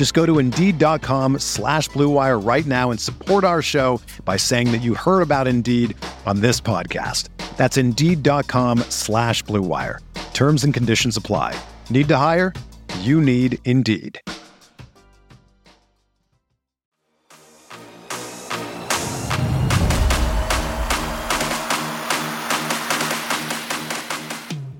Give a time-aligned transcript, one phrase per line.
[0.00, 4.78] Just go to Indeed.com slash BlueWire right now and support our show by saying that
[4.78, 7.28] you heard about Indeed on this podcast.
[7.58, 9.98] That's Indeed.com slash BlueWire.
[10.32, 11.54] Terms and conditions apply.
[11.90, 12.54] Need to hire?
[13.00, 14.22] You need Indeed.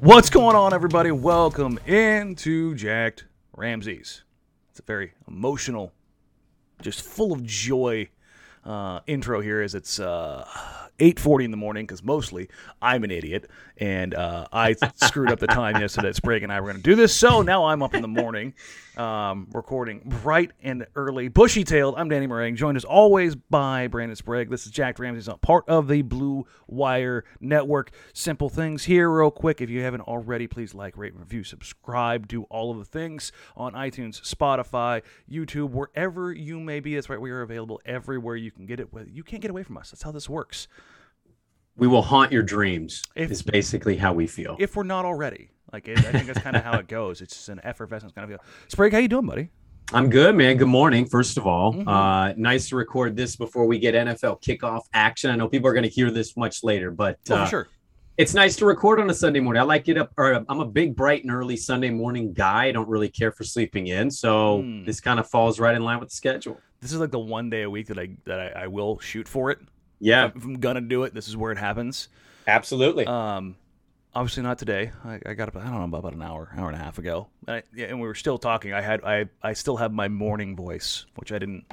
[0.01, 1.11] What's going on, everybody?
[1.11, 4.23] Welcome into Jacked Ramsays.
[4.81, 5.93] It's a very emotional,
[6.81, 8.09] just full of joy
[8.65, 10.47] uh, intro here as it's uh,
[10.99, 12.49] 8.40 in the morning because mostly
[12.81, 13.51] I'm an idiot
[13.81, 16.95] and uh, I screwed up the time yesterday Sprague and I were going to do
[16.95, 17.15] this.
[17.15, 18.53] So now I'm up in the morning
[18.99, 21.29] um, recording bright and early.
[21.29, 24.51] Bushy tailed, I'm Danny Marang, joined as always by Brandon Sprague.
[24.51, 27.93] This is Jacked Ramsays not part of the Blue Wire Network.
[28.13, 29.63] Simple things here, real quick.
[29.63, 33.73] If you haven't already, please like, rate, review, subscribe, do all of the things on
[33.73, 36.95] iTunes, Spotify, YouTube, wherever you may be.
[36.95, 38.89] That's right, we are available everywhere you can get it.
[39.11, 39.91] You can't get away from us.
[39.91, 40.69] That's how this works.
[41.77, 43.03] We will haunt your dreams.
[43.15, 44.57] If- is basically how we feel.
[44.59, 45.51] If we're not already.
[45.73, 47.21] Like, it, I think that's kind of how it goes.
[47.21, 48.45] It's just an effervescence kind of feel.
[48.69, 49.51] Sprague, how you doing, buddy?
[49.93, 50.57] I'm good, man.
[50.57, 51.07] Good morning.
[51.07, 51.87] First of all, Mhm.
[51.89, 55.31] uh, nice to record this before we get NFL kickoff action.
[55.31, 57.69] I know people are going to hear this much later, but Oh, uh, sure.
[58.19, 59.61] it's nice to record on a Sunday morning.
[59.61, 60.13] I like it up.
[60.17, 62.65] Or I'm a big, bright and early Sunday morning guy.
[62.67, 64.85] I don't really care for sleeping in, so Hmm.
[64.85, 66.61] this kind of falls right in line with the schedule.
[66.81, 69.29] This is like the one day a week that I that I, I will shoot
[69.29, 69.59] for it.
[70.01, 72.09] Yeah, If I'm gonna do it, this is where it happens.
[72.47, 73.07] absolutely.
[73.07, 73.57] Um,
[74.15, 74.91] obviously not today.
[75.05, 75.57] I, I got up.
[75.57, 78.01] I don't know about an hour, hour and a half ago, and, I, yeah, and
[78.01, 78.73] we were still talking.
[78.73, 81.65] I had I I still have my morning voice, which I didn't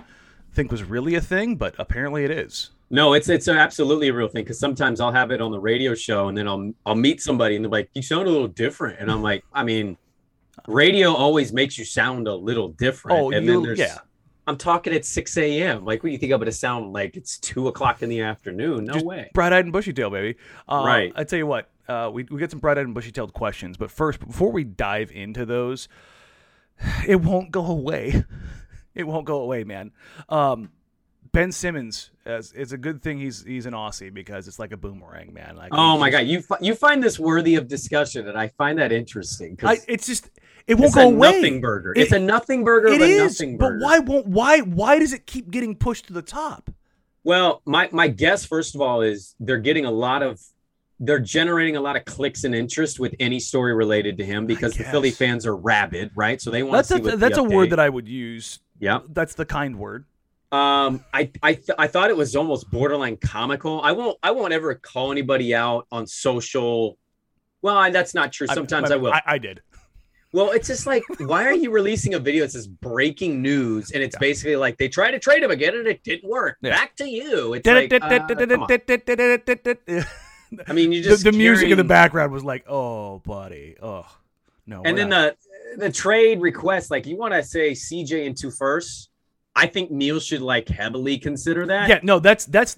[0.54, 2.72] think was really a thing, but apparently it is.
[2.90, 5.94] No, it's it's absolutely a real thing because sometimes I'll have it on the radio
[5.96, 9.00] show and then I'll I'll meet somebody and they're like, "You sound a little different,"
[9.00, 9.98] and I'm like, I mean,
[10.68, 13.20] radio always makes you sound a little different.
[13.20, 13.98] Oh, and you- then there's, yeah.
[14.48, 15.84] I'm talking at 6 a.m.
[15.86, 17.18] Like, what do you think I'm going to sound like?
[17.18, 18.86] It's two o'clock in the afternoon?
[18.86, 19.30] No Just way.
[19.34, 20.38] Bright-eyed and bushy-tailed, baby.
[20.68, 21.12] Uh, Right.
[21.16, 21.70] I tell you what.
[21.88, 25.46] Uh, we we get some bright-eyed and bushy-tailed questions, but first, before we dive into
[25.46, 25.88] those,
[27.08, 28.24] it won't go away.
[28.96, 29.92] It won't go away, man.
[30.28, 30.72] Um,
[31.38, 34.78] Ben Simmons, as it's a good thing he's he's an Aussie because it's like a
[34.78, 35.56] boomerang, man.
[35.56, 38.48] Like Oh my just- god, you fi- you find this worthy of discussion, and I
[38.48, 40.32] find that interesting I, it's just
[40.66, 41.34] it won't it's go a away.
[41.34, 41.94] nothing burger.
[41.96, 42.88] It- it's a nothing burger.
[42.88, 46.08] It of a is, nothing but why won't why why does it keep getting pushed
[46.08, 46.72] to the top?
[47.24, 50.42] Well, my my guess, first of all, is they're getting a lot of
[51.00, 54.74] they're generating a lot of clicks and interest with any story related to him because
[54.74, 56.42] the Philly fans are rabid, right?
[56.42, 58.58] So they want That's to see a, that's the a word that I would use.
[58.80, 59.02] yeah.
[59.08, 60.06] That's the kind word.
[60.52, 63.82] Um, I I th- I thought it was almost borderline comical.
[63.82, 66.98] I won't I won't ever call anybody out on social.
[67.62, 68.48] Well, I, that's not true.
[68.48, 69.12] Sometimes I, will.
[69.12, 69.62] I, I did.
[70.32, 74.02] well, it's just like, why are you releasing a video that says breaking news and
[74.02, 74.20] it's Yeah.
[74.20, 76.58] basically like they tried to trade him again and it didn't work.
[76.62, 76.70] Yeah.
[76.70, 77.56] Back to you.
[77.56, 78.68] It's like, uh, come on.
[78.68, 79.98] the,
[80.68, 84.06] I mean, you just the music in the background was like, "Oh, buddy, oh,
[84.66, 85.36] no." And then not.
[85.76, 89.10] the the trade request, like you want to say CJ and two firsts.
[89.58, 91.90] I think Neil should like heavily consider that.
[91.90, 92.78] yeah, no, that's that's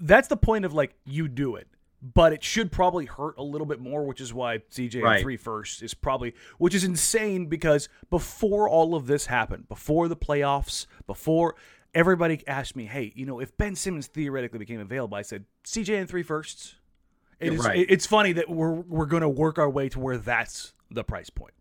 [0.00, 1.68] that's the point of like you do it,
[2.02, 5.14] but it should probably hurt a little bit more, which is why CJ Right.
[5.16, 10.08] and three first is probably, which is insane because before all of this happened, before
[10.08, 11.54] the playoffs, before
[11.94, 16.00] everybody asked me, hey, you know, if Ben Simmons theoretically became available, I said CJ
[16.00, 16.74] and three firsts.
[17.40, 17.86] It You're is, right.
[17.88, 21.30] it's funny that we're we're going to work our way to where that's the price
[21.30, 21.54] point.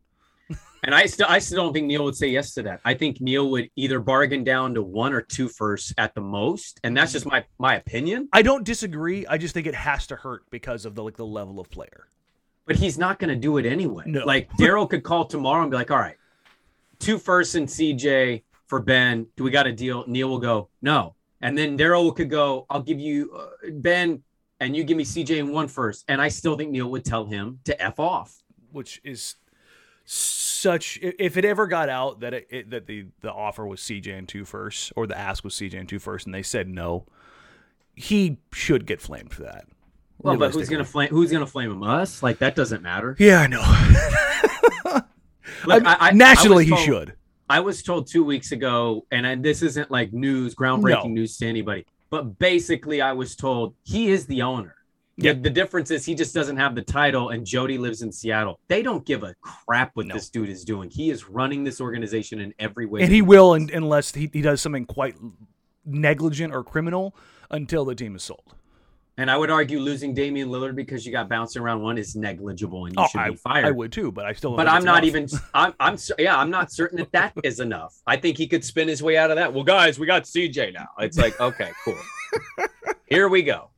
[0.86, 2.82] And I still I still don't think Neil would say yes to that.
[2.84, 6.80] I think Neil would either bargain down to one or two firsts at the most,
[6.84, 8.28] and that's just my my opinion.
[8.34, 9.26] I don't disagree.
[9.28, 12.10] I just think it has to hurt because of the like the level of player.
[12.66, 14.04] But he's not going to do it anyway.
[14.08, 14.26] No.
[14.26, 16.18] Like Daryl could call tomorrow and be like, "All right,
[17.00, 19.26] two firsts and CJ for Ben.
[19.38, 22.84] Do we got a deal?" Neil will go, "No," and then Daryl could go, "I'll
[22.84, 24.22] give you uh, Ben."
[24.60, 27.26] and you give me CJ in one first, and I still think Neil would tell
[27.26, 28.34] him to f off.
[28.72, 29.36] which is
[30.06, 34.18] such if it ever got out that it, it that the the offer was CJ
[34.18, 37.06] and two first or the ask was CJ and two first and they said no,
[37.96, 39.66] he should get flamed for that.
[40.20, 41.10] Well, but who's gonna flame?
[41.10, 41.84] Who's gonna flame him?
[41.84, 42.24] Us?
[42.24, 43.16] Like that doesn't matter.
[43.20, 43.62] Yeah, I know.
[45.66, 47.14] Look, I- I, I, naturally, I he should.
[47.50, 51.10] I was told two weeks ago, and I, this isn't like news, groundbreaking No.
[51.10, 54.76] news to anybody, but basically, I was told he is the owner.
[55.16, 55.34] Yeah.
[55.34, 58.60] The, difference is he just doesn't have the title, and Jody lives in Seattle.
[58.68, 60.16] They don't give a crap what No.
[60.16, 60.90] this dude is doing.
[60.90, 63.02] He is running this organization in every way.
[63.02, 65.16] And that he will un unless he, he does something quite
[65.86, 67.16] negligent or criminal
[67.52, 68.56] until the team is sold.
[69.16, 72.88] And I would argue losing Damian Lillard because you got bouncing around one is negligible,
[72.88, 73.66] and you Oh, should I, be fired.
[73.66, 74.52] I would too, but I still.
[74.52, 75.28] don't But I'm not enough.
[75.30, 75.40] even.
[75.54, 75.74] I'm.
[75.80, 75.98] I'm.
[76.18, 77.94] Yeah, I'm not certain that that is enough.
[78.08, 79.54] I think he could spin his way out of that.
[79.54, 80.88] Well, guys, we got CJ now.
[80.98, 82.00] It's like, okay, cool.
[83.06, 83.70] Here we go.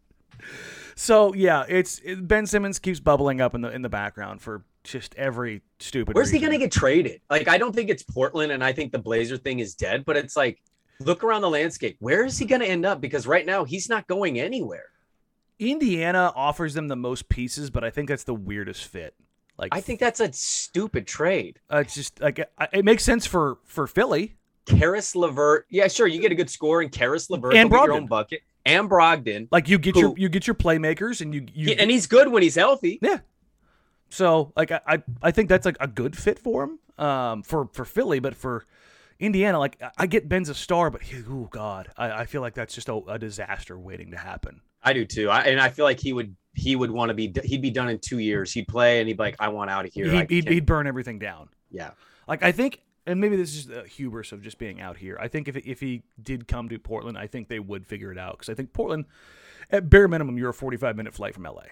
[0.95, 4.63] So yeah, it's it, Ben Simmons keeps bubbling up in the in the background for
[4.83, 6.15] just every stupid.
[6.15, 7.21] Where's he gonna get traded?
[7.30, 10.06] Like, I don't think it's Portland, and I think the Blazer thing is dead.
[10.06, 10.62] But it's like,
[11.00, 11.97] look around the landscape.
[12.00, 13.01] Where is he gonna end up?
[13.01, 14.86] Because right now he's not going anywhere.
[15.59, 19.15] Indiana offers them the most pieces, but I think that's the weirdest fit.
[19.57, 21.59] Like I think that's a stupid trade.
[21.71, 24.36] uh, it's just like it, it makes sense for for Philly.
[24.65, 25.65] Caris LeVert.
[25.69, 26.07] Yeah, sure.
[26.07, 27.95] You get a good score, and Caris LeVert And get your Brogdon.
[28.01, 28.41] own bucket.
[28.65, 29.47] And Brogdon.
[29.51, 32.41] Like you get your you get your playmakers and you you and he's good when
[32.44, 33.00] he's healthy.
[33.01, 33.19] yeah.
[34.09, 36.79] So like I I- think that's like a good fit for him.
[36.97, 38.65] Um for for Philly, but for
[39.19, 42.41] Indiana, like I- I get Ben's a star, but he, oh god, I, I feel
[42.41, 44.62] like that's just a, a disaster waiting to happen.
[44.83, 45.29] I do too.
[45.29, 47.89] I, and I feel like he would he would want to be he'd be done
[47.89, 48.51] in two years.
[48.53, 50.09] He'd play and he'd be like, I want out of here.
[50.09, 51.50] He'd, he'd, he'd burn everything down.
[51.69, 51.91] yeah.
[52.27, 55.18] Like I think, and maybe this is the hubris of just being out here.
[55.19, 58.18] I think if if he did come to Portland, I think they would figure it
[58.18, 59.06] out because I think Portland,
[59.69, 61.63] at bare minimum, you're a 45 minute flight from LA.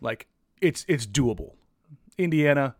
[0.00, 0.26] Like
[0.60, 1.52] it's it's doable.
[2.18, 2.76] Indiana,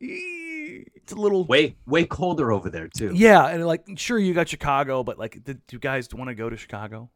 [0.00, 3.12] it's a little Way way colder over there too.
[3.14, 6.48] yeah, and like sure you got Chicago, but like, do you guys want to go
[6.50, 7.10] to Chicago?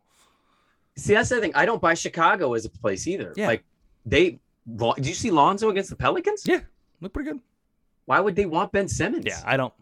[0.97, 1.53] See, that's the thing.
[1.55, 3.33] I don't buy Chicago as a place either.
[3.37, 3.47] Yeah.
[3.47, 3.65] Like
[4.05, 4.39] they
[4.77, 6.43] do you see Lonzo against the Pelicans?
[6.47, 6.61] Yeah,
[7.01, 7.41] look pretty good.
[8.09, 9.25] Why would they want Ben Simmons?
[9.27, 9.75] Yeah, I don't.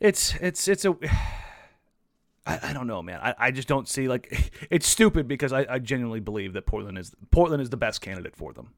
[0.00, 0.96] It's it's it's a.
[2.46, 3.20] I, I don't know, man.
[3.22, 6.96] I, I just don't see like it's stupid because I, I genuinely believe that Portland
[6.96, 8.70] is Portland is the best candidate for them,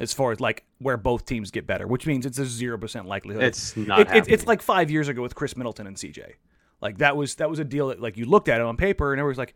[0.00, 3.06] as far as like where both teams get better, which means it's a zero percent
[3.06, 3.44] likelihood.
[3.44, 6.32] It's not It- it's it's like five years ago with Khris Middleton and CJ.
[6.80, 9.12] Like that was that was a deal that like you looked at it on paper
[9.12, 9.54] and everyone's like,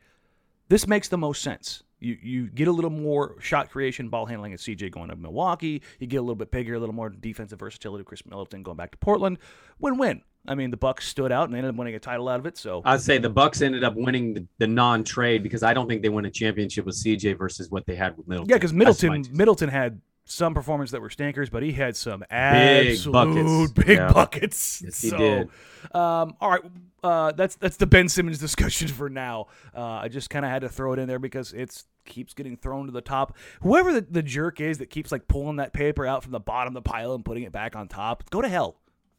[0.69, 1.83] this makes the most sense.
[2.01, 5.83] You you get a little more shot creation, ball handling at CJ going to Milwaukee.
[5.99, 8.05] You get a little bit bigger, a little more defensive versatility.
[8.05, 9.39] Khris Middleton going back to Portland.
[9.79, 10.23] Win win.
[10.47, 12.47] I mean, the Bucks stood out and they ended up winning a title out of
[12.47, 12.57] it.
[12.57, 16.01] So I'd say the Bucks ended up winning the, the non-trade because I don't think
[16.03, 18.49] they won a championship with CJ versus what they had with Middleton.
[18.49, 22.29] yeah, because Middleton Middleton had some performances that were stinkers, but he had some Big
[22.31, 23.73] absolute buckets.
[23.87, 24.13] big Yeah.
[24.13, 24.83] buckets.
[24.85, 25.49] Yes, he so, did.
[25.95, 26.63] Um, all right,
[27.03, 29.47] uh, that's that's the Ben Simmons discussion for now.
[29.75, 32.57] Uh, I just kind of had to throw it in there because it's keeps getting
[32.57, 33.37] thrown to the top.
[33.63, 36.75] Whoever the, the jerk is that keeps like pulling that paper out from the bottom
[36.77, 38.77] of the pile and putting it back on top, go to hell.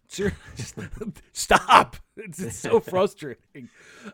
[1.34, 1.98] Stop.
[2.18, 3.70] It's, it's so frustrating.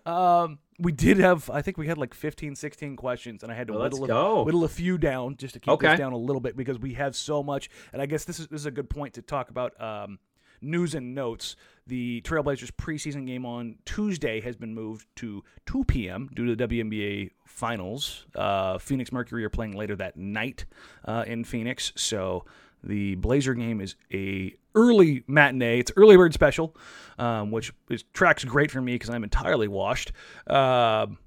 [0.06, 3.68] Um, we did have, I think we had like 15, 16 questions, and I had
[3.68, 5.90] to Well, whittle, a, whittle a few down just to keep Okay.
[5.90, 7.70] this down a little bit because we have so much.
[7.94, 10.20] And I guess this is this is a good point to talk about um,
[10.62, 11.56] news and notes.
[11.88, 16.30] The Trailblazers preseason game on Tuesday has been moved to 2 p.m.
[16.34, 18.26] due to the WNBA finals.
[18.36, 20.66] Uh, Phoenix Mercury are playing later that night
[21.06, 22.44] uh, in Phoenix, so
[22.84, 25.80] the Blazer game is a early matinee.
[25.80, 26.76] It's early bird special,
[27.18, 30.12] um, which is tracks great for me because I'm entirely washed.
[30.48, 31.18] Um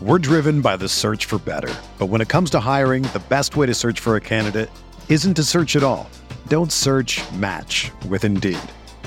[0.00, 1.72] We're driven by the search for better.
[1.98, 4.70] But when it comes to hiring, the best way to search for a candidate
[5.08, 6.08] isn't to search at all.
[6.48, 8.58] Don't search match with Indeed.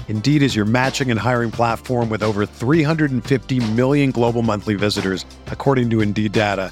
[0.08, 5.90] Indeed is your matching and hiring platform with over 350 million global monthly visitors, according
[5.90, 6.72] to Indeed data,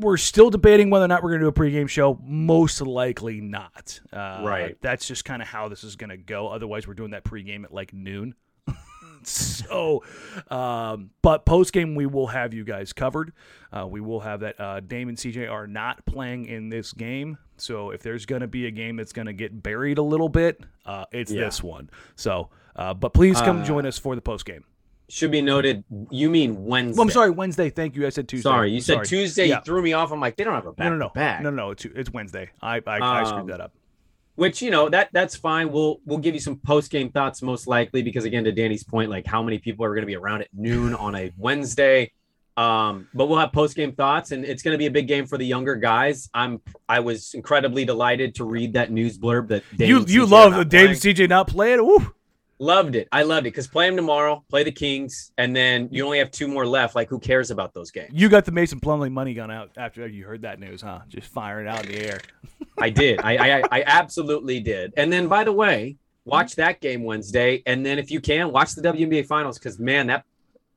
[0.00, 2.18] We're still debating whether or not we're going to do a pregame show.
[2.22, 4.00] Most likely not.
[4.12, 4.76] Uh, Right.
[4.80, 6.48] That's just kind of how this is going to go.
[6.48, 8.34] Otherwise, we're doing that pregame at like noon.
[9.22, 10.02] so,
[10.50, 13.32] um, but postgame, we will have you guys covered.
[13.72, 14.58] Uh, we will have that.
[14.60, 17.36] Uh, Dame and CJ are not playing in this game.
[17.56, 20.28] So, if there's going to be a game that's going to get buried a little
[20.30, 21.44] bit, uh, it's Yeah.
[21.44, 21.90] this one.
[22.16, 24.62] So, uh, but please come join us for the postgame.
[25.10, 25.84] Should be noted.
[26.10, 26.96] You mean Wednesday?
[26.98, 27.68] Well, I'm sorry, Wednesday.
[27.70, 28.06] Thank you.
[28.06, 28.42] I said Tuesday.
[28.48, 29.06] Sorry, you said Sorry.
[29.06, 29.46] Tuesday.
[29.46, 29.56] Yeah.
[29.56, 30.12] You threw me off.
[30.12, 31.42] I'm like, they don't have a back No, no, no, back.
[31.42, 31.70] no, no.
[31.72, 32.50] It's, it's Wednesday.
[32.62, 33.72] I I, I screwed Um, that up.
[34.36, 35.70] Which you know that that's fine.
[35.70, 39.10] We'll we'll give you some post game thoughts most likely because again to Danny's point,
[39.10, 42.12] like how many people are going to be around at noon on a Wednesday.
[42.56, 45.26] Um, but we'll have post game thoughts, and it's going to be a big game
[45.26, 46.28] for the younger guys.
[46.32, 50.54] I'm I was incredibly delighted to read that news blurb that Dame You you love
[50.54, 50.90] the Dave.
[50.96, 51.84] CJ not playing.
[51.84, 52.14] Woo.
[52.62, 53.08] Loved it.
[53.10, 56.30] I loved it because play them tomorrow, play the Kings, and then you only have
[56.30, 56.94] two more left.
[56.94, 58.10] Like, who cares about those games?
[58.12, 61.00] You got the Mason Plumlee money gun out after you heard that news, huh?
[61.08, 62.20] Just firing it out in the air.
[62.78, 63.18] I did.
[63.22, 64.92] I, I I absolutely did.
[64.98, 66.60] And then, by the way, watch hmm?
[66.60, 70.26] that game Wednesday, and then if you can, watch the WNBA finals because man, that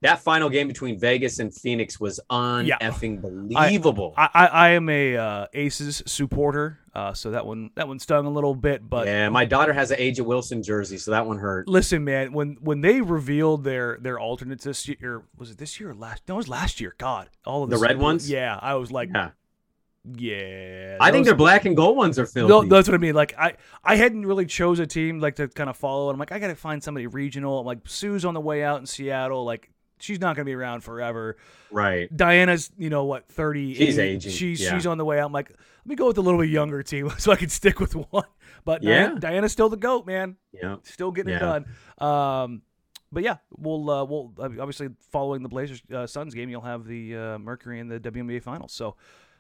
[0.04, 2.78] that final game between Vegas and Phoenix was Yeah.
[2.80, 4.14] uneffing believable.
[4.16, 8.26] I, I, I am a uh, Aces supporter, uh, so that one that one stung
[8.26, 8.88] a little bit.
[8.88, 11.68] But yeah, my daughter has an A'ja Wilson jersey, so that one hurt.
[11.68, 15.90] listen, man, when when they revealed their their alternates this year, was it this year
[15.92, 16.22] or last?
[16.28, 16.94] No, it was last year.
[16.98, 18.30] God, all of The red ones?
[18.30, 19.30] Yeah, I was like, Yeah,
[20.06, 20.98] yeah.
[21.00, 22.50] I think their black and gold ones are filthy.
[22.50, 23.16] No, that's what I mean.
[23.16, 26.10] Like I, I hadn't really chose a team like to kind of follow.
[26.10, 27.60] I'm like, I got to find somebody regional.
[27.60, 29.46] I'm like, Sue's on the way out in Seattle.
[29.46, 29.70] Like
[30.04, 31.38] she's not going to be around forever.
[31.72, 32.16] right.
[32.16, 33.74] Diana's, you know what, 30.
[33.76, 34.74] She's aging, She's yeah.
[34.76, 35.26] she's on the way out.
[35.28, 37.80] I'm like, let me go with a little bit younger team so I can stick
[37.80, 38.26] with one.
[38.66, 39.06] But Yeah.
[39.08, 40.36] Diana, Diana's still the goat, man.
[40.54, 40.78] Yeah.
[40.84, 41.56] Still getting Yeah.
[41.56, 41.66] it
[42.00, 42.08] done.
[42.10, 42.62] Um,
[43.12, 47.16] but yeah, we'll uh, we'll obviously following the Blazers uh, Suns game, you'll have the
[47.16, 48.74] uh, Mercury in the WNBA finals.
[48.74, 48.96] So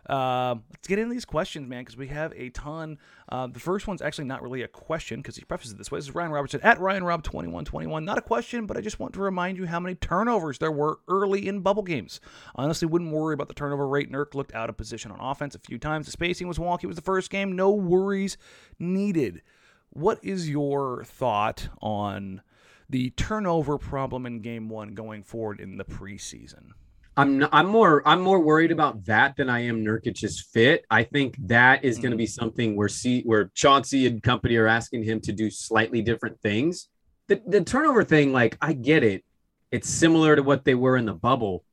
[0.07, 2.97] um, let's get into these questions, man, because we have a ton.
[3.29, 5.97] Uh, the first one's actually not really a question because he prefaces it this way.
[5.97, 8.05] This is Ryan Robertson at Ryan Rob twenty one twenty one.
[8.05, 10.99] Not a question, but I just want to remind you how many turnovers there were
[11.07, 12.19] early in bubble games.
[12.55, 14.11] Honestly, wouldn't worry about the turnover rate.
[14.11, 16.05] Nurk looked out of position on offense a few times.
[16.05, 16.83] The spacing was wonky.
[16.83, 17.55] It was the first game.
[17.55, 18.37] No worries
[18.79, 19.41] needed.
[19.91, 22.41] What is your thought on
[22.89, 26.71] the turnover problem in game one going forward in the preseason?
[27.15, 30.85] I'm not, I'm more I'm more worried about that than I am Nurkic's fit.
[30.89, 32.17] I think that is going to mm-hmm.
[32.17, 36.39] be something where see where Chauncey and company are asking him to do slightly different
[36.41, 36.89] things.
[37.27, 39.23] The the turnover thing, like I get it,
[39.71, 41.63] it's similar to what they were in the bubble.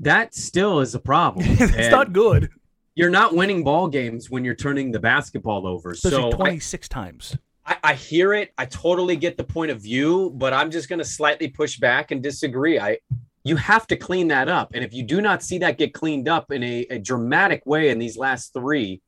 [0.00, 1.46] That still is a problem.
[1.48, 2.50] it's And not good.
[2.94, 5.92] You're not winning ball games when you're turning the basketball over.
[5.92, 7.36] Especially so I- 26 times.
[7.66, 8.52] I, I hear it.
[8.58, 12.10] I totally get the point of view, but I'm just going to slightly push back
[12.10, 12.80] and disagree.
[12.80, 12.98] I
[13.44, 16.28] you have to clean that up, and if you do not see that get cleaned
[16.28, 19.00] up in a, a dramatic way in these last three,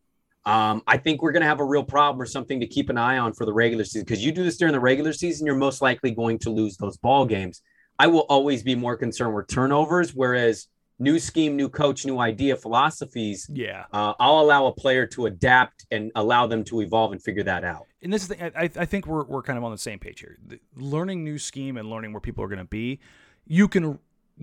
[0.45, 2.99] um, I think we're going to have a real problem or something to keep an
[2.99, 4.03] eye on for the regular season.
[4.03, 6.97] Because you do this during the regular season, you're most likely going to lose those
[6.97, 7.63] ball games.
[7.99, 10.67] I will always be more concerned with turnovers, whereas
[10.99, 13.47] new scheme, new coach, new idea, philosophies.
[13.53, 13.85] Yeah.
[13.93, 17.65] Uh, I'll allow a player to adapt and allow them to evolve and figure that
[17.65, 17.87] out.
[18.03, 20.21] and this is the, I, I think we're, we're kind of on the same page
[20.21, 20.39] here.
[20.45, 22.99] The, learning new scheme and learning where people are going to be,
[23.47, 23.99] you can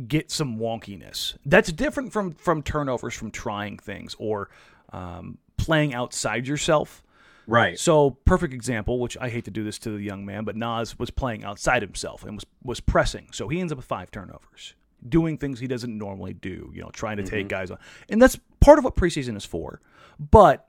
[0.07, 1.37] get some wonkiness.
[1.45, 4.49] That's different from from turnovers, from trying things or
[4.91, 7.03] um, playing outside yourself.
[7.47, 7.79] Right.
[7.79, 10.99] So perfect example, which I hate to do this to the young man, but Nas
[10.99, 13.27] was playing outside himself and was was pressing.
[13.31, 14.75] So he ends up with five turnovers,
[15.07, 16.71] doing things he doesn't normally do.
[16.73, 17.77] You know, trying to take guys on,
[18.09, 19.81] and that's part of what preseason is for.
[20.19, 20.67] But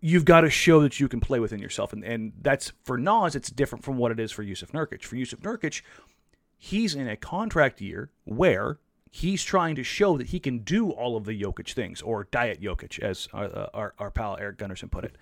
[0.00, 1.92] you've got to show that you can play within yourself.
[1.92, 5.02] And, and that's for Nas, it's different from what it is for Jusuf Nurkic.
[5.02, 5.82] For Jusuf Nurkic,
[6.56, 8.78] he's in a contract year where
[9.10, 12.60] he's trying to show that he can do all of the Jokic things, or diet
[12.60, 15.16] Jokic, as our, uh, our, our pal Eric Gunnarsson put it.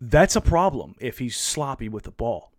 [0.00, 2.52] That's a problem if he's sloppy with the ball.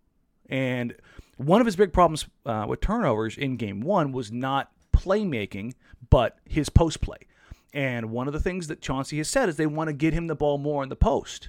[0.48, 0.94] And
[1.38, 5.74] one of his big problems uh, with turnovers in game one was not playmaking,
[6.10, 7.18] but his post play.
[7.72, 10.26] And one of the things that Chauncey has said is they want to get him
[10.26, 11.48] the ball more in the post.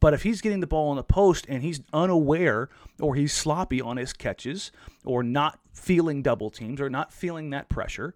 [0.00, 3.80] But if he's getting the ball in the post and he's unaware or he's sloppy
[3.80, 4.72] on his catches
[5.04, 8.14] or not feeling double teams or not feeling that pressure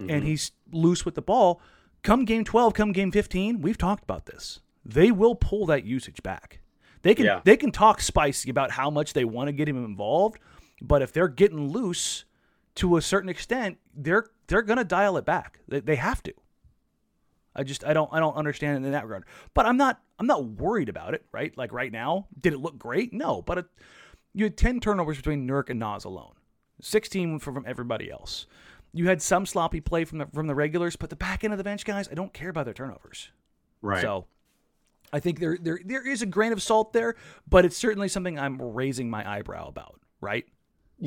[0.00, 0.10] mm-hmm.
[0.10, 1.60] and he's loose with the ball,
[2.02, 4.60] come game 12, come game 15, we've talked about this.
[4.84, 6.60] They will pull that usage back.
[7.02, 7.40] They can yeah.
[7.44, 10.40] they can talk spicy about how much they want to get him involved,
[10.80, 12.24] but if they're getting loose
[12.76, 15.60] to a certain extent, they're they're going to dial it back.
[15.68, 16.34] They, they have to.
[17.54, 19.24] I just I don't I don't understand it in that regard.
[19.54, 21.56] But I'm not I'm not worried about it, right?
[21.56, 23.12] Like right now, did it look great?
[23.12, 23.66] No, but it,
[24.34, 26.34] you had 10 turnovers between Nurk and Nas alone.
[26.80, 28.46] 16 from from everybody else.
[28.92, 31.58] You had some sloppy play from the from the regulars, but the back end of
[31.58, 33.30] the bench guys, I don't care about their turnovers.
[33.82, 34.00] Right.
[34.00, 34.26] So
[35.12, 37.16] I think there there there is a grain of salt there,
[37.48, 40.46] but it's certainly something I'm raising my eyebrow about, right?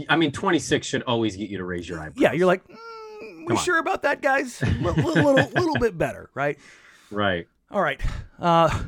[0.07, 2.21] I mean, 26 should always get you to raise your eyebrow.
[2.21, 2.77] Yeah, you're like, mm,
[3.51, 4.61] we sure about that, guys?
[4.61, 6.57] A little, little, little bit better, right?
[7.09, 7.47] Right.
[7.69, 8.01] All right.
[8.39, 8.83] Uh,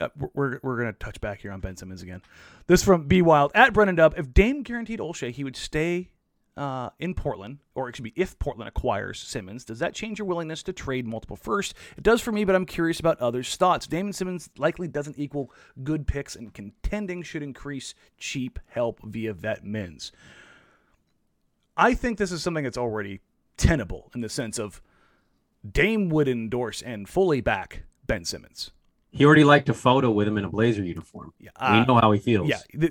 [0.00, 2.22] uh, we're we're gonna touch back here on Ben Simmons again.
[2.66, 4.14] This from B Wild at Brennan Dub.
[4.16, 6.10] If Dame guaranteed Olshey he would stay
[6.56, 10.26] uh, in Portland, or it should be if Portland acquires Simmons, does that change your
[10.26, 11.74] willingness to trade multiple first?
[11.96, 13.86] It does for me, but I'm curious about others' thoughts.
[13.86, 15.52] Damon Simmons likely doesn't equal
[15.82, 20.12] good picks, and contending should increase cheap help via vet mins.
[21.76, 23.20] I think this is something that's already
[23.58, 24.80] tenable in the sense of
[25.68, 28.70] Dame would endorse and fully back Ben Simmons.
[29.10, 31.32] He already liked a photo with him in a Blazer uniform.
[31.38, 32.48] Yeah, uh, we know how he feels.
[32.48, 32.88] Yeah,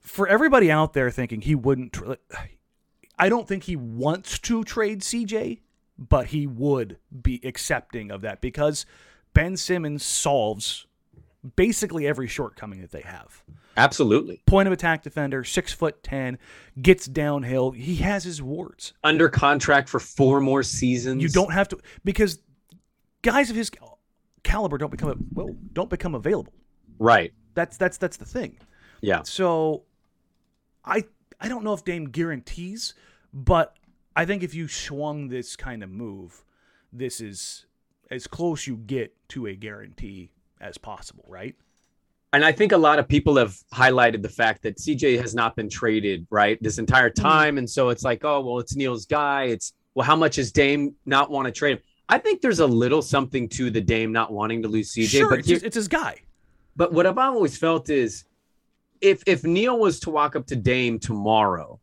[0.00, 2.18] for everybody out there thinking he wouldn't, tra-
[3.18, 5.60] I don't think he wants to trade CJ,
[5.96, 8.84] but he would be accepting of that because
[9.32, 10.86] Ben Simmons solves
[11.56, 13.42] basically every shortcoming that they have.
[13.76, 14.42] Absolutely.
[14.46, 16.38] Point of attack defender, six foot ten,
[16.80, 17.70] gets downhill.
[17.70, 18.92] He has his warts.
[19.04, 21.22] Under contract for four more seasons.
[21.22, 22.40] You don't have to because
[23.22, 23.70] guys of his
[24.42, 26.52] caliber don't become well don't become available.
[26.98, 27.32] Right.
[27.54, 28.58] That's that's that's the thing.
[29.00, 29.22] Yeah.
[29.22, 29.84] So
[30.84, 31.04] I
[31.40, 32.94] I don't know if Dame guarantees,
[33.32, 33.76] but
[34.16, 36.44] I think if you swung this kind of move,
[36.92, 37.66] this is
[38.10, 41.54] as close you get to a guarantee as possible, right?
[42.32, 45.56] and I think a lot of people have highlighted the fact that CJ has not
[45.56, 47.22] been traded right this entire mm-hmm.
[47.22, 49.44] time, and so it's like, oh well, it's Neil's guy.
[49.44, 51.82] It's well, how much does Dame not want to trade him?
[52.08, 55.30] I think there's a little something to the Dame not wanting to lose CJ, sure,
[55.30, 56.16] but it's, it's his guy.
[56.76, 58.24] But what I've always felt is,
[59.00, 61.80] if if Neil was to walk up to Dame tomorrow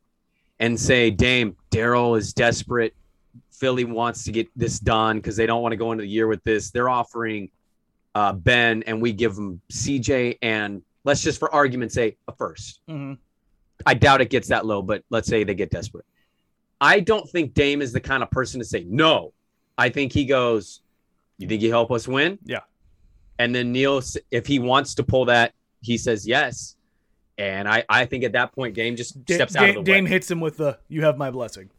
[0.59, 2.93] and say, Dame, Daryl is desperate.
[3.51, 6.27] Philly wants to get this done because they don't want to go into the year
[6.27, 6.71] with this.
[6.71, 7.49] They're offering
[8.15, 12.79] uh, Ben and we give him CJ and let's just for argument's sake a 1st
[12.89, 13.13] mm-hmm.
[13.85, 16.05] I doubt it gets that low, but let's say they get desperate.
[16.79, 19.33] I don't think Dame is the kind of person to say no.
[19.77, 20.81] I think he goes,
[21.37, 22.61] "You think you help us win?" Yeah.
[23.37, 24.01] And then Neil,
[24.31, 26.77] if he wants to pull that, he says yes.
[27.37, 30.09] And I, I think at that point, Dame just steps out of the Dame way.
[30.09, 31.69] hits him with the "You have my blessing."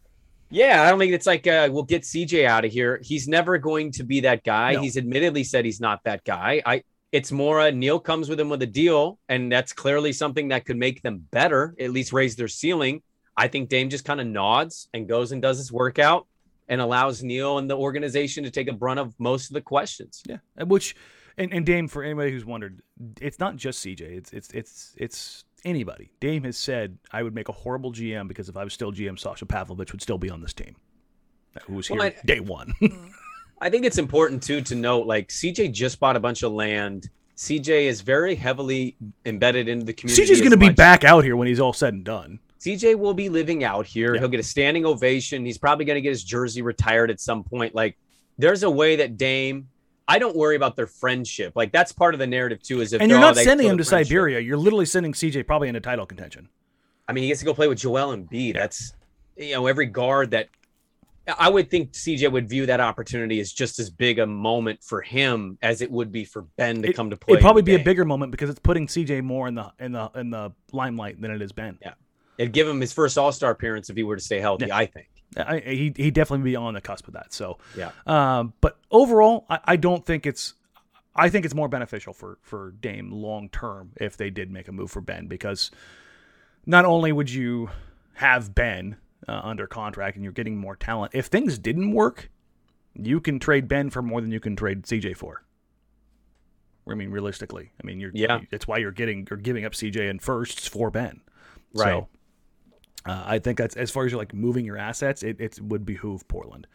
[0.51, 3.01] Yeah, I don't think it's like uh, we'll get CJ out of here.
[3.03, 4.75] He's never going to be that guy.
[4.75, 4.81] No.
[4.81, 6.63] He's admittedly said he's not that guy.
[6.65, 6.83] I
[7.13, 10.65] it's more a Neil comes with him with a deal, and that's clearly something that
[10.67, 13.03] could make them better, at least raise their ceiling.
[13.37, 16.27] I think Dame just kind of nods and goes and does his workout
[16.69, 20.23] and allows Neil and the organization to take a brunt of most of the questions.
[20.27, 20.95] Yeah, which
[21.39, 22.83] and, and Dame, for anybody who's wondered,
[23.21, 24.01] it's not just CJ.
[24.01, 26.11] It's it's it's it's anybody.
[26.21, 29.19] Dame has said I would make a horrible GM because if I was still GM,
[29.19, 30.77] Sasha Pavlovich would still be on this team.
[31.67, 32.75] Who was here well, I, day one.
[33.61, 37.09] I think it's important too to note like CJ just bought a bunch of land.
[37.37, 40.23] CJ is very heavily embedded into the community.
[40.23, 42.39] CJ's going to be back out here when he's all said and done.
[42.61, 44.15] CJ will be living out here.
[44.15, 44.21] Yeah.
[44.21, 45.45] He'll get a standing ovation.
[45.45, 47.75] He's probably going to get his jersey retired at some point.
[47.75, 47.99] Like,
[48.39, 49.69] there's a way that Dame
[50.09, 51.55] I don't worry about their friendship.
[51.57, 52.81] Like that's part of the narrative too.
[52.81, 54.09] Is if and you're not sending him to friendship.
[54.09, 54.41] Siberia.
[54.41, 56.49] You're literally sending CJ probably into title contention.
[57.09, 58.55] I mean, he gets to go play with Joel Embiid.
[58.55, 58.61] Yeah.
[58.61, 58.93] That's
[59.37, 60.49] you know every guard that
[61.39, 65.03] I would think CJ would view that opportunity as just as big a moment for
[65.03, 67.33] him as it would be for Ben to it, come to play.
[67.33, 70.11] It'd probably be a bigger moment because it's putting CJ more in the in the
[70.15, 71.79] in the limelight than it is Ben.
[71.83, 71.95] Yeah,
[72.39, 74.67] it'd give him his first All Star appearance if he were to stay healthy.
[74.67, 74.77] Yeah.
[74.77, 75.09] I think.
[75.37, 77.33] I, he he definitely be on the cusp of that.
[77.33, 77.91] So yeah.
[78.07, 80.55] Um, but overall, I, I don't think it's
[81.15, 84.73] I think it's more beneficial for for Dame long term if they did make a
[84.73, 85.71] move for Ben because
[86.67, 87.71] not only would you
[88.15, 88.97] have Ben
[89.29, 92.31] uh, under contract and you're getting more talent, if things didn't work,
[92.95, 95.43] you can trade Ben for more than you can trade CJ for.
[96.89, 98.41] I mean, realistically, I mean, you're Yeah.
[98.51, 101.21] That's why you're getting you're giving up CJ and firsts for Ben.
[101.75, 101.87] Right.
[101.87, 102.09] So,
[103.07, 105.85] uh, I think that's as far as you're like moving your assets, it, it would
[105.85, 106.67] behoove Portland.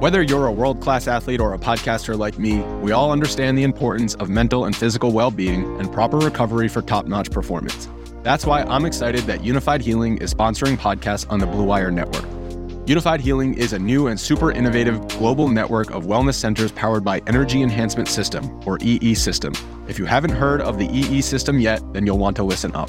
[0.00, 3.64] Whether you're a world class athlete or a podcaster like me, we all understand the
[3.64, 7.88] importance of mental and physical well being and proper recovery for top notch performance.
[8.22, 12.24] That's why I'm excited that Unifyd Healing is sponsoring podcasts on the Blue Wire Network.
[12.86, 17.20] Unifyd Healing is a new and super innovative global network of wellness centers powered by
[17.26, 19.52] Energy Enhancement System, or EE System.
[19.88, 22.88] If you haven't heard of the EE System yet, then you'll want to listen up.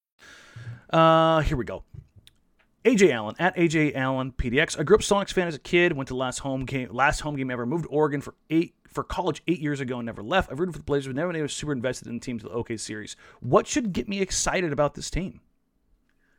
[0.91, 1.83] Uh, here we go.
[2.83, 4.79] AJ Allen at AJ Allen PDX.
[4.79, 5.93] I grew up Sonics fan as a kid.
[5.93, 7.65] Went to the last home game, last home game ever.
[7.65, 10.51] Moved to Oregon for eight for college eight years ago and never left.
[10.51, 12.51] I've rooted for the Blazers, but never been super invested in the team to the
[12.51, 13.15] OK series.
[13.39, 15.41] What should get me excited about this team?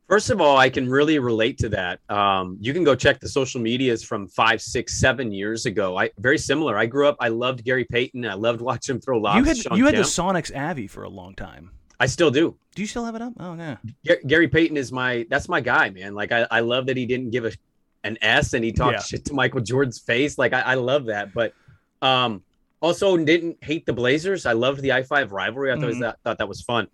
[0.09, 2.01] First of all, I can really relate to that.
[2.11, 5.97] Um, you can go check the social medias from five, six, seven years ago.
[5.97, 6.77] I very similar.
[6.77, 7.17] I grew up.
[7.21, 8.27] I loved Gary Payton.
[8.27, 9.38] I loved watching him throw lobs.
[9.38, 11.71] you had you had the Sonics Avi for a long time.
[12.03, 12.57] I still do.
[12.75, 13.33] Do you still have it up?
[13.38, 13.77] Oh yeah.
[14.05, 16.15] Ga- Gary Payton is my that's my guy, man.
[16.15, 17.53] Like I, I love that he didn't give a
[18.03, 19.03] an S and he talked Yeah.
[19.03, 20.37] shit to Michael Jordan's face.
[20.37, 21.33] Like I, I love that.
[21.33, 21.53] But
[22.03, 22.43] um
[22.81, 24.47] also didn't hate the Blazers.
[24.47, 25.71] I loved the I five rivalry.
[25.71, 26.01] I thought, Mhm.
[26.01, 26.88] that, thought that was fun.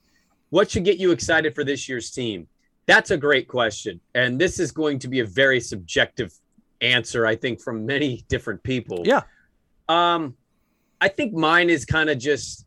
[0.50, 2.46] What should get you excited for this year's team?
[2.84, 3.98] That's a great question.
[4.14, 6.34] And this is going to be a very subjective
[6.82, 9.02] answer, I think, from many different people.
[9.06, 9.22] Yeah.
[9.88, 10.36] Um,
[11.00, 12.66] I think mine is kind of just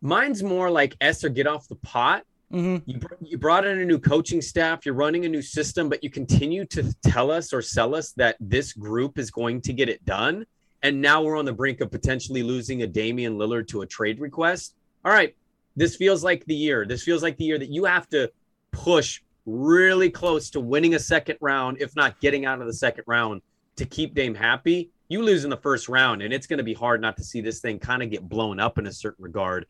[0.00, 2.24] mine's more like Esther get off the pot.
[2.52, 2.90] Mm-hmm.
[2.90, 6.02] You, br- you brought in a new coaching staff, you're running a new system, but
[6.02, 9.88] you continue to tell us or sell us that this group is going to get
[9.88, 10.46] it done.
[10.82, 14.20] And now we're on the brink of potentially losing a Damian Lillard to a trade
[14.20, 14.74] request.
[15.04, 15.34] All right,
[15.76, 16.86] this feels like the year.
[16.86, 18.30] This feels like the year that you have to
[18.72, 23.04] push really close to winning a second round, if not getting out of the second
[23.06, 23.42] round
[23.76, 24.90] to keep Dame happy.
[25.08, 27.40] You lose in the first round, and it's going to be hard not to see
[27.40, 29.66] this thing kind of get blown up in a certain regard.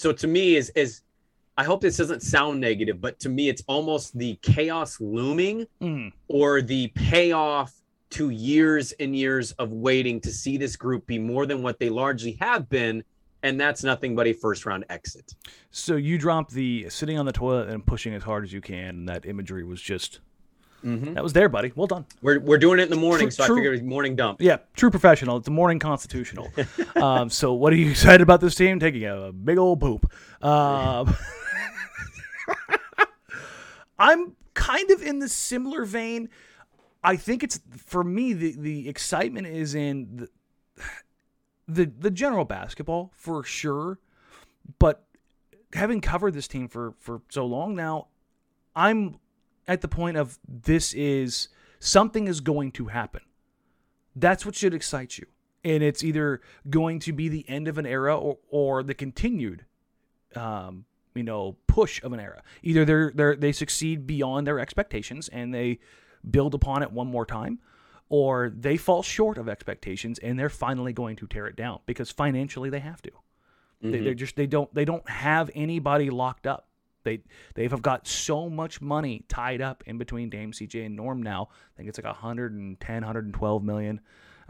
[0.00, 1.02] So to me, is is
[1.58, 6.10] I hope this doesn't sound negative, but to me, it's almost the chaos looming Mm.
[6.26, 7.74] or the payoff
[8.10, 11.90] to years and years of waiting to see this group be more than what they
[11.90, 13.04] largely have been.
[13.42, 15.34] And that's nothing but a first round exit.
[15.70, 18.88] So you dropped the sitting on the toilet and pushing as hard as you can,
[19.00, 20.20] and that imagery was just
[20.82, 21.72] that was there, buddy.
[21.74, 22.06] Well done.
[22.22, 23.54] We're, we're doing it in the morning, True- so true.
[23.54, 24.40] I figured it was morning dump.
[24.40, 25.36] Yeah, true professional.
[25.36, 26.50] It's a morning constitutional.
[26.96, 30.10] um, so, what are you excited about this team taking a big old poop?
[30.42, 31.14] Um,
[33.98, 36.28] I'm kind of in the similar vein.
[37.02, 40.28] I think it's for me the the excitement is in the
[41.68, 43.98] the, the general basketball for sure,
[44.78, 45.04] but
[45.72, 48.08] having covered this team for for so long now,
[48.74, 49.18] I'm
[49.70, 53.22] at the point of this is something is going to happen.
[54.16, 55.26] That's what should excite you.
[55.62, 59.64] And it's either going to be the end of an era or, or the continued
[60.34, 62.42] um, you know, push of an era.
[62.62, 65.78] Either they're they are they succeed beyond their expectations and they
[66.28, 67.58] build upon it one more time,
[68.08, 72.10] or they fall short of expectations and they're finally going to tear it down because
[72.10, 73.10] financially they have to.
[73.82, 76.69] They, they're just they don't they don't have anybody locked up.
[77.02, 77.20] They
[77.54, 81.48] they have got so much money tied up in between Dame CJ and Norm now.
[81.52, 84.00] I think it's like 110 112 million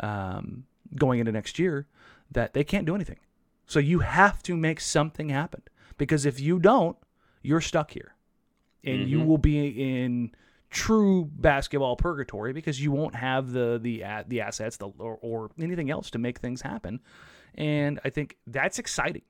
[0.00, 0.64] um,
[0.96, 1.86] going into next year
[2.32, 3.18] that they can't do anything.
[3.66, 5.62] So you have to make something happen
[5.96, 6.96] because if you don't,
[7.42, 8.14] you're stuck here.
[8.82, 10.32] And you will be in
[10.70, 15.90] true basketball purgatory because you won't have the the the assets the, or, or anything
[15.90, 17.00] else to make things happen.
[17.54, 19.22] And I think that's exciting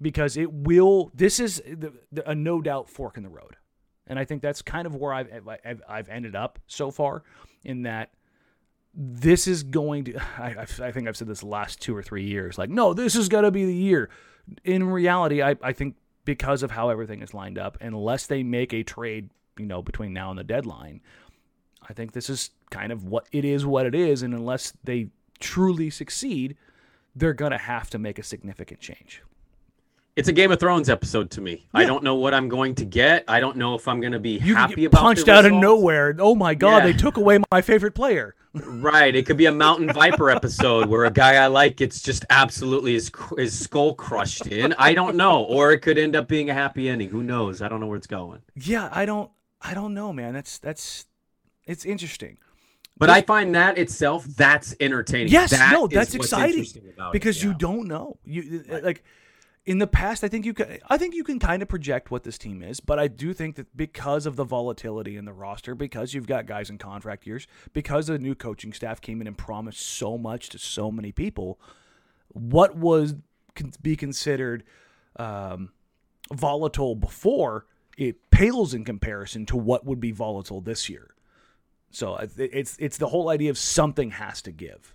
[0.00, 1.10] because it will.
[1.14, 3.56] This is the, the, a no doubt fork in the road,
[4.06, 7.22] and I think that's kind of where I've I've, I've ended up so far.
[7.64, 8.10] In that,
[8.94, 10.18] this is going to.
[10.38, 12.58] I, I've- think I've said this last two or three years.
[12.58, 14.10] Like, no, this is going to be the year.
[14.64, 18.74] In reality, I, I think because of how everything is lined up, unless they make
[18.74, 21.00] a trade, you know, between now and the deadline,
[21.88, 23.64] I think this is kind of what it is.
[23.64, 25.08] What it is, and unless they
[25.40, 26.56] truly succeed,
[27.16, 29.22] they're going to have to make a significant change.
[30.16, 31.66] It's a Game of Thrones episode to me.
[31.74, 33.24] I don't know what I'm going to get.
[33.26, 36.14] I don't know if I'm going to be You happy about punched out of nowhere.
[36.20, 36.86] Oh my god, Yeah.
[36.86, 38.34] they took away my favorite player.
[38.54, 39.16] Right.
[39.16, 42.92] It could be a Mountain Viper episode where a guy I like gets just absolutely
[42.92, 44.72] his his skull crushed in.
[44.78, 45.42] I don't know.
[45.42, 47.08] Or it could end up being a happy ending.
[47.08, 47.60] Who knows?
[47.62, 48.42] I don't know where it's going.
[48.54, 49.28] Yeah, I don't
[49.60, 50.34] I don't know, man.
[50.34, 51.06] That's that's
[51.66, 52.38] it's interesting.
[52.96, 55.32] But I find that itself that's entertaining.
[55.32, 58.18] Yes, That no, that's exciting about it, because you don't know.
[58.24, 59.02] You like
[59.66, 60.78] in the past, I think you can.
[60.88, 63.56] I think you can kind of project what this team is, but I do think
[63.56, 67.46] that because of the volatility in the roster, because you've got guys in contract years,
[67.72, 71.58] because the new coaching staff came in and promised so much to so many people,
[72.28, 73.14] what was
[73.82, 74.64] be considered
[75.16, 75.70] um,
[76.32, 81.14] volatile before it pales in comparison to what would be volatile this year.
[81.90, 84.94] So it's it's the whole idea of something has to give,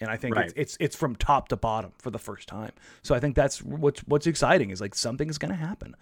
[0.00, 0.46] and I think Right.
[0.46, 2.72] it's, it's it's from top to bottom for the first time.
[3.02, 5.94] So I think that's what's what's exciting is like something's going to happen.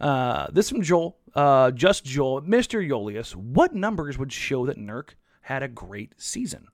[0.00, 3.34] Uh, this from Joel, uh, just Joel, Mister Yolius.
[3.36, 5.10] What numbers would show that Nurk
[5.42, 6.68] had a great season?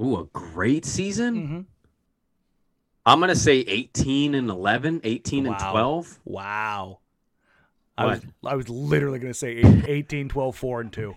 [0.00, 1.34] Ooh, a great season?
[1.36, 1.60] Mm-hmm.
[3.06, 6.20] I'm going to say 18 and 11, 18 and 12.
[6.24, 6.98] Wow.
[7.98, 11.16] I was, I was literally going to say 18, 12, 4, and 2.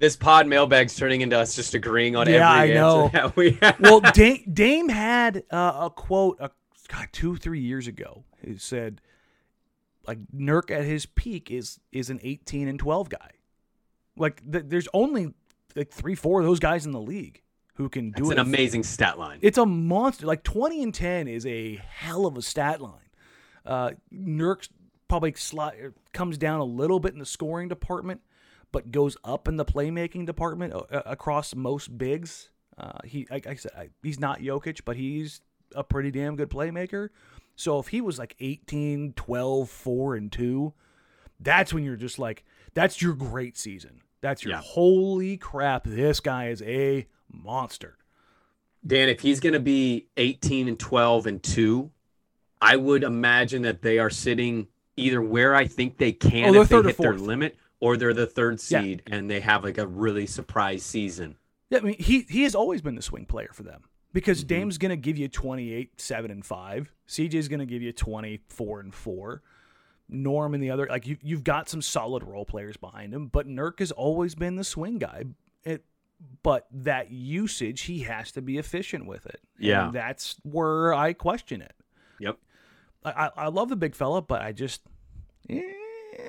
[0.00, 3.04] This pod mailbag's turning into us just agreeing on Yeah, every I know.
[3.04, 3.78] answer that we have.
[3.80, 6.48] well, Dame, Dame had uh, a quote uh,
[6.88, 8.24] God, two, three years ago.
[8.44, 9.00] He said,
[10.08, 13.30] like Nurk at his peak is is an 18 and 12 guy.
[14.16, 15.34] Like th- there's only
[15.76, 17.42] like three, four of those guys in the league
[17.74, 18.38] who can do It's it.
[18.38, 19.38] an amazing stat line.
[19.42, 20.26] It's a monster.
[20.26, 22.94] Like 20 and 10 is a hell of a stat line.
[23.64, 24.68] Uh, Nurk
[25.08, 28.20] probably sli- comes down a little bit in the scoring department,
[28.72, 32.50] but goes up in the playmaking department uh, across most bigs.
[32.78, 35.40] Uh, he, like I said, I, he's not Jokic, but he's
[35.74, 37.10] a pretty damn good playmaker.
[37.56, 40.72] So if he was like 18, 12, 4, and 2,
[41.40, 44.00] that's when you're just like, that's your great season.
[44.22, 44.60] That's your Yeah.
[44.62, 45.84] holy crap.
[45.84, 47.96] This guy is a monster.
[48.86, 51.90] Dan, if he's going to be 18 and 12 and 2,
[52.62, 56.68] I would imagine that they are sitting either where I think they can Oh, if
[56.68, 57.20] they hit their fourth.
[57.20, 58.80] limit or they're the third Yeah.
[58.82, 61.36] seed and they have like a really surprise season.
[61.70, 64.76] Yeah, I mean, he he has always been the swing player for them because Dame's
[64.78, 66.92] going to give you 28, 7 and 5.
[67.08, 69.42] CJ's going to give you 24 and 4.
[70.12, 73.46] Norm and the other like you you've got some solid role players behind him, but
[73.46, 75.22] Nurk has always been the swing guy.
[75.62, 75.84] It
[76.42, 79.40] but that usage he has to be efficient with it.
[79.58, 79.90] And Yeah.
[79.92, 81.74] that's where I question it.
[82.18, 82.38] Yep.
[83.04, 84.82] I, I I love the big fella, but I just
[85.48, 85.62] eh,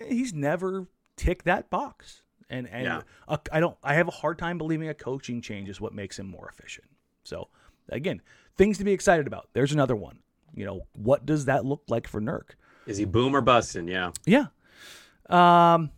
[0.08, 0.86] he's never
[1.22, 2.24] ticked that box.
[2.50, 3.02] And and Yeah.
[3.28, 6.18] a, I don't I have a hard time believing a coaching change is what makes
[6.20, 6.88] him more efficient.
[7.24, 7.48] So
[7.90, 8.22] again,
[8.58, 9.50] things to be excited about.
[9.54, 10.20] There's another one.
[10.54, 12.56] You know, what does that look like for Nurk?
[12.88, 13.88] Is he boom or busting?
[13.88, 14.12] Yeah.
[14.26, 14.48] Yeah.
[15.30, 15.92] Um,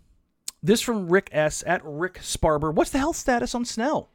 [0.62, 2.74] this from Rick S at Rick Sparber.
[2.74, 4.10] What's the health status on Snell?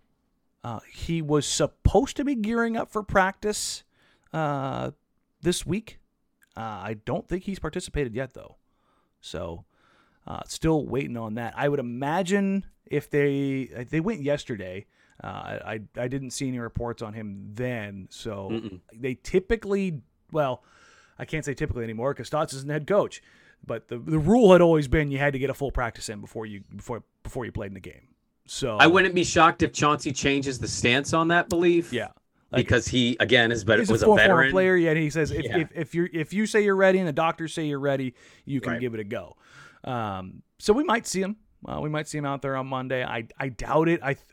[0.62, 3.82] Uh, he was supposed to be gearing up for practice
[4.32, 4.92] uh,
[5.42, 5.98] this week.
[6.56, 8.56] Uh, I don't think he's participated yet, though.
[9.20, 9.64] So,
[10.28, 11.54] uh, still waiting on that.
[11.56, 14.86] I would imagine if they uh, they went yesterday.
[15.24, 18.60] Uh, I I didn't see any reports on him then, so
[18.94, 20.62] they typically well,
[21.18, 23.22] I can't say typically anymore because Stotts isn't head coach.
[23.66, 26.20] But the the rule had always been you had to get a full practice in
[26.20, 28.08] before you before before you played in the game.
[28.46, 31.92] So I wouldn't be shocked if Chauncey changes the stance on that belief.
[31.92, 32.08] yeah.
[32.50, 34.74] Like, because he again is better he's was a a, veteran player.
[34.76, 35.58] Yeah, and he says if, Yeah.
[35.58, 38.14] if, if you if you say you're ready and the doctors say you're ready,
[38.46, 38.80] you can Right.
[38.80, 39.36] give it a go.
[39.88, 41.36] Um, so we might see him.
[41.66, 43.04] Uh, we might see him out there on Monday.
[43.04, 44.00] I I doubt it.
[44.02, 44.26] I th-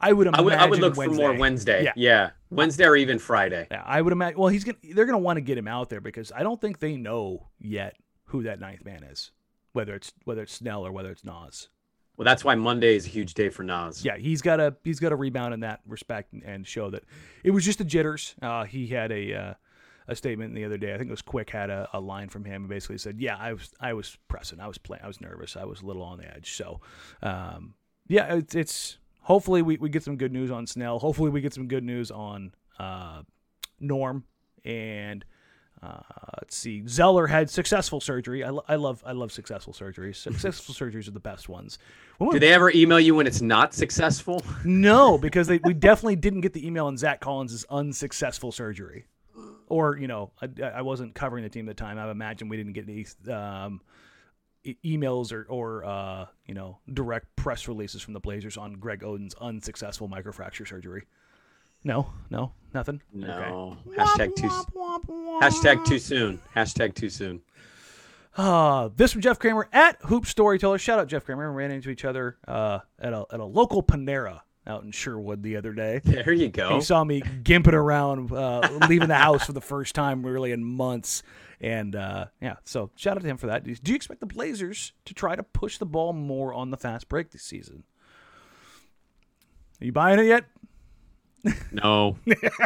[0.00, 1.16] I would I imagine would I would look Wednesday.
[1.22, 1.84] for more Wednesday.
[1.84, 1.92] Yeah.
[1.96, 2.30] Yeah.
[2.50, 3.68] Wednesday or even Friday.
[3.70, 4.38] Yeah, I would imagine.
[4.38, 4.78] Well, he's gonna.
[4.82, 7.96] They're gonna want to get him out there because I don't think they know yet
[8.24, 9.30] who that ninth man is.
[9.72, 11.68] Whether it's whether it's Snell or whether it's Nas.
[12.18, 14.04] Well, that's why Monday is a huge day for Nas.
[14.04, 17.04] Yeah, he's got a he's got a rebound in that respect and, and show that
[17.42, 18.34] it was just the jitters.
[18.42, 19.54] Uh, he had a uh,
[20.08, 20.94] a statement the other day.
[20.94, 22.62] I think it was Quick had a, a line from him.
[22.62, 24.60] And basically said, "Yeah, I was I was pressing.
[24.60, 25.02] I was playing.
[25.04, 25.56] I was nervous.
[25.56, 26.80] I was a little on the edge." So,
[27.22, 27.74] um,
[28.08, 30.98] yeah, it's, it's hopefully we, we get some good news on Snell.
[30.98, 33.22] Hopefully we get some good news on uh,
[33.80, 34.24] Norm
[34.64, 35.24] and.
[35.84, 35.98] Uh,
[36.40, 36.86] let's see.
[36.86, 38.44] Zeller had successful surgery.
[38.44, 40.14] I, lo- I love I love successful surgeries.
[40.22, 41.76] Successful surgeries are the best ones.
[42.18, 44.44] When we- Do they ever email you when it's not successful?
[44.64, 49.06] no, because they, we definitely didn't get the email on Zach Collins' unsuccessful surgery.
[49.72, 51.98] Or, you know, I, I wasn't covering the team at the time.
[51.98, 53.80] I imagine we didn't get any um,
[54.64, 59.02] e- emails or, or uh, you know, direct press releases from the Blazers on Greg
[59.02, 61.04] Oden's unsuccessful microfracture surgery.
[61.84, 63.00] No, no, nothing.
[63.14, 63.78] No.
[63.96, 64.50] Hashtag too.
[65.40, 66.38] Hashtag too soon.
[66.54, 67.40] Hashtag too soon.
[68.36, 70.76] Uh, this from Jeff Kramer at Hoop Storyteller.
[70.76, 71.50] Shout out Jeff Kramer.
[71.50, 75.42] We ran into each other uh, at a at a local Panera out in Sherwood
[75.42, 76.00] the other day.
[76.04, 76.76] There you go.
[76.76, 80.64] He saw me gimping around, uh, leaving the house for the first time really in
[80.64, 81.22] months.
[81.60, 83.64] And uh, yeah, so shout out to him for that.
[83.64, 87.08] Do you expect the Blazers to try to push the ball more on the fast
[87.08, 87.84] break this season?
[89.80, 90.44] Are you buying it yet?
[91.72, 92.16] No.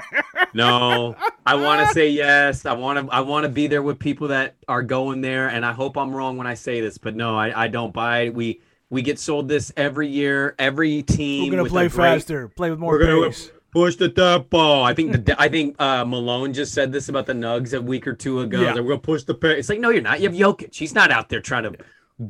[0.54, 1.16] no.
[1.46, 2.66] I want to say yes.
[2.66, 5.64] I want to I want to be there with people that are going there and
[5.64, 8.34] I hope I'm wrong when I say this, but no, I, I don't buy it.
[8.34, 11.50] We we get sold this every year, every team.
[11.50, 13.50] We're gonna play a great- faster, play with more We're gonna pace.
[13.72, 14.82] push the tempo.
[14.82, 18.06] I think the I think uh, Malone just said this about the Nugs a week
[18.06, 18.60] or two ago.
[18.60, 18.72] Yeah.
[18.74, 19.58] That we're gonna push the pace.
[19.58, 20.20] It's like no, you're not.
[20.20, 20.74] You have Jokic.
[20.74, 21.74] He's not out there trying to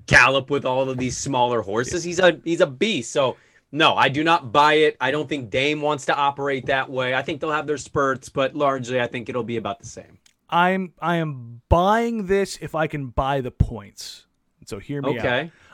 [0.07, 2.03] gallop with all of these smaller horses.
[2.03, 3.12] He's a he's a beast.
[3.12, 3.37] So
[3.73, 4.97] no, I do not buy it.
[5.01, 7.14] I don't think Dame wants to operate that way.
[7.14, 10.19] I think they'll have their spurts, but largely I think it'll be about the same.
[10.49, 14.25] I'm I am buying this if I can buy the points.
[14.64, 15.23] So hear me out.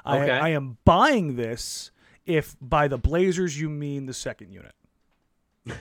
[0.06, 0.30] Okay.
[0.30, 1.90] I, I am buying this
[2.26, 4.72] if by the Blazers you mean the second unit.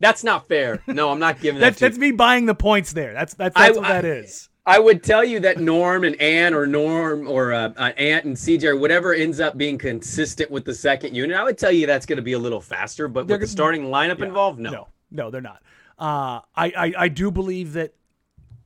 [0.00, 0.82] That's not fair.
[0.86, 1.88] No, I'm not giving that That's to you.
[1.90, 3.12] that's me buying the points there.
[3.12, 4.48] That's that's, I- that's what I- that is.
[4.66, 8.34] I would tell you that Norm and Ann or Norm or uh, uh, Ant and
[8.34, 11.36] CJ or whatever ends up being consistent with the second unit.
[11.36, 13.52] I would tell you that's going to be a little faster, but They're with the
[13.52, 14.24] starting lineup Yeah.
[14.24, 14.70] involved, no.
[14.70, 15.62] no, no, they're not.
[15.98, 17.92] Uh, I, I I do believe that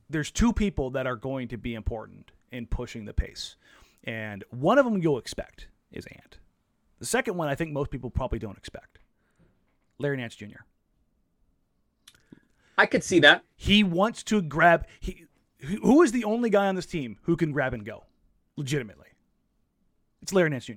[0.09, 3.57] there's two people that are going to be important in pushing the pace,
[4.03, 6.37] and one of them you'll expect is Ant.
[6.99, 8.99] The second one I think most people probably don't expect.
[9.97, 10.63] Larry Nance Jr.
[12.77, 13.43] I could see that.
[13.55, 14.85] He wants to grab.
[14.99, 15.25] He
[15.81, 18.05] who is the only guy on this team who can grab and go,
[18.55, 19.07] legitimately.
[20.21, 20.73] It's Larry Nance Jr.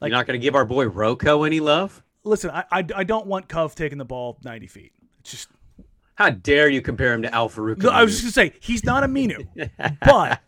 [0.00, 2.02] Like- You're not going to give our boy Rocco any love?
[2.24, 4.92] Listen, I, I I don't want Cove taking the ball 90 feet.
[5.20, 5.48] It's just
[6.14, 7.78] How dare you compare him to Al-Farouq?
[7.82, 9.46] No, I was just gonna say he's not a Minu,
[10.04, 10.40] but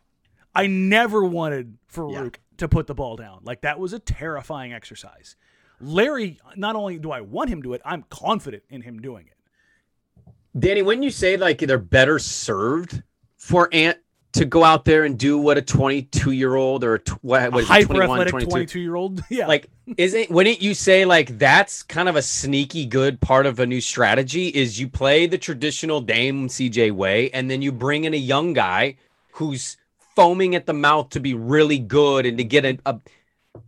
[0.55, 3.41] I never wanted Farouq to put the ball down.
[3.43, 5.37] Like that was a terrifying exercise.
[5.81, 9.27] Larry, not only do I want him to do it, I'm confident in him doing
[9.27, 9.35] it.
[10.59, 13.03] Danny, when you say like they're better served
[13.37, 13.99] for Ant
[14.35, 17.53] to go out there and do what a 22 year old or a tw- what,
[17.53, 19.25] what is it, Hyper 21, athletic 22 22 year old.
[19.31, 23.59] Yeah, like isn't wouldn't you say like that's kind of a sneaky good part of
[23.61, 28.05] a new strategy is you play the traditional Dame CJ way and then you bring
[28.05, 28.97] in a young guy
[29.33, 29.77] who's
[30.17, 33.01] foaming at the mouth to be really good and to get a a,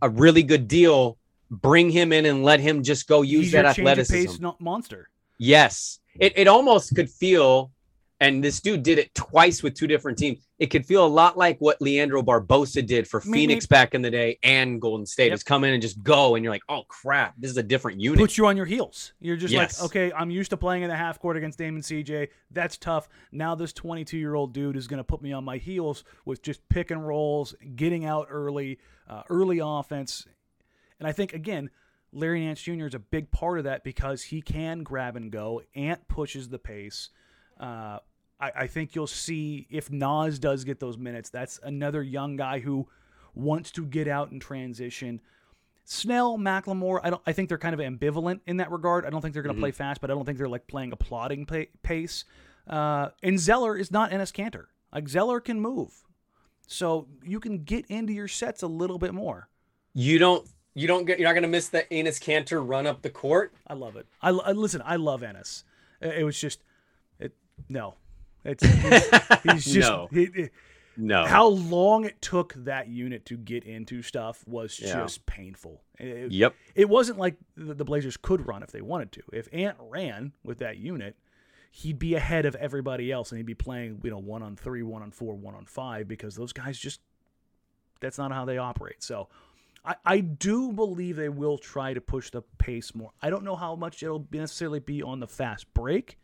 [0.01, 1.17] a really good deal
[1.49, 5.09] bring him in and let him just go use he's that athleticism pace monster.
[5.37, 5.99] Yes.
[6.19, 7.71] It it almost could feel,
[8.19, 10.39] and this dude did it twice with two different teams.
[10.57, 14.01] It could feel a lot like what Leandro Barbosa did for Maybe- Phoenix back in
[14.01, 15.25] the day and Golden State.
[15.27, 15.33] Yep.
[15.35, 17.99] Is come in and just go, and you're like, oh crap, this is a different
[18.01, 18.17] unit.
[18.19, 19.13] Puts you on your heels.
[19.19, 19.79] You're just Yes.
[19.79, 22.29] like, okay, I'm used to playing in the half court against Damon CJ.
[22.49, 23.07] That's tough.
[23.31, 26.41] Now this 22 year old dude is going to put me on my heels with
[26.41, 30.25] just pick and rolls, getting out early, uh, early offense.
[30.99, 31.69] And I think again,
[32.11, 32.85] Larry Nance Jr.
[32.87, 35.61] is a big part of that because he can grab and go.
[35.75, 37.09] Ant pushes the pace.
[37.59, 37.99] Uh,
[38.39, 41.29] I, I think you'll see if Nas does get those minutes.
[41.29, 42.87] That's another young guy who
[43.33, 45.21] wants to get out and transition.
[45.85, 47.21] Snell, McLemore, I don't.
[47.25, 49.05] I think they're kind of ambivalent in that regard.
[49.05, 50.91] I don't think they're going to play fast, but I don't think they're like playing
[50.91, 52.25] a plodding pa- pace.
[52.67, 54.65] Uh, and Zeller is not Enes Kanter.
[54.93, 55.93] Like Zeller can move,
[56.67, 59.47] so you can get into your sets a little bit more.
[59.93, 63.09] you don't you don't get you're not gonna miss the Enes Kanter run up the
[63.09, 63.53] court.
[63.65, 64.07] I love it.
[64.21, 64.81] I, I listen.
[64.85, 65.63] I love Ennis.
[66.01, 66.59] It, was just,
[67.69, 67.95] no,
[68.43, 68.63] it's
[69.43, 70.07] he's, he's just No.
[70.11, 70.49] he- he-
[70.97, 71.25] No.
[71.25, 74.93] how long it took that unit to get into stuff was Yeah.
[74.93, 75.81] just painful.
[75.99, 76.55] It, Yep.
[76.75, 79.21] it wasn't like the, the Blazers could run if they wanted to.
[79.33, 81.15] If Ant ran with that unit,
[81.71, 84.81] he'd be ahead of everybody else, and he'd be playing you know one on three,
[84.83, 86.99] one on four, one on five because those guys just
[87.99, 89.03] that's not how they operate.
[89.03, 89.27] So
[89.85, 93.11] I, I do believe they will try to push the pace more.
[93.21, 96.17] I don't know how much it'll necessarily be on the fast break,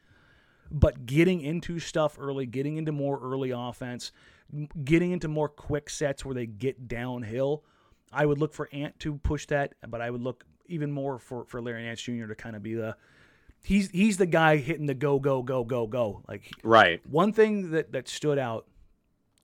[0.72, 4.12] but getting into stuff early, getting into more early offense,
[4.84, 7.64] getting into more quick sets where they get downhill.
[8.12, 11.46] I would look for Ant to push that, but I would look even more for,
[11.46, 12.28] for Larry Nance Jr.
[12.28, 12.96] to kind of be the
[13.64, 17.02] he's he's the guy hitting the go go go go go like right.
[17.10, 18.68] One thing that that stood out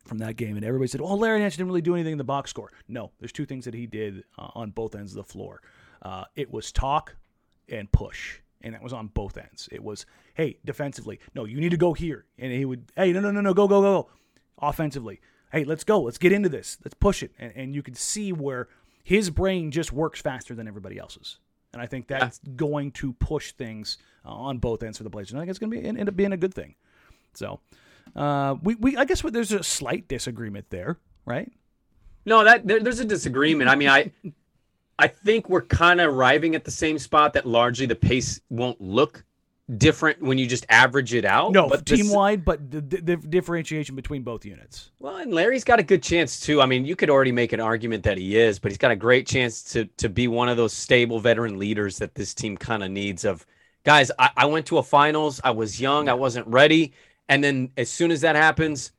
[0.06, 2.24] from that game, and everybody said, "Oh, Larry Nance didn't really do anything in the
[2.24, 5.32] box score." No, there's two things that he did uh, on both ends of the
[5.32, 5.62] floor.
[6.02, 7.16] Uh, it was talk
[7.70, 9.70] and push, and that was on both ends.
[9.72, 10.06] It was,
[10.40, 13.42] "Hey, defensively, no, you need to go here," and he would, "Hey, no, no, no,
[13.42, 14.10] no, go, go, go." Go.
[14.62, 15.20] Offensively,
[15.52, 18.32] "Hey, let's go, let's get into this, let's push it," and, and you could see
[18.32, 18.70] where
[19.04, 21.40] his brain just works faster than everybody else's.
[21.74, 22.54] And I think that's yeah.
[22.56, 25.32] going to push things uh, on both ends for the Blazers.
[25.32, 26.76] And I think it's going to be end up being a good thing.
[27.34, 27.60] So,
[28.16, 31.52] uh, we, we I guess there's a slight disagreement there, right?
[32.26, 33.70] No, that there, there's a disagreement.
[33.70, 34.12] I mean, I
[34.98, 38.82] I think we're kind of arriving at the same spot that largely the pace won't
[38.82, 39.24] look
[39.78, 41.52] different when you just average it out.
[41.52, 44.92] No, but team wide, but the, the, differentiation between both units.
[45.00, 46.62] Well, and Larry's got a good chance too.
[46.62, 48.96] I mean, you could already make an argument that he is, but he's got a
[48.96, 52.84] great chance to to be one of those stable veteran leaders that this team kind
[52.84, 53.26] of needs.
[53.26, 53.46] Of
[53.84, 55.40] guys, I, I went to a finals.
[55.44, 56.10] I was young.
[56.10, 56.94] I wasn't ready.
[57.28, 58.92] And then as soon as that happens,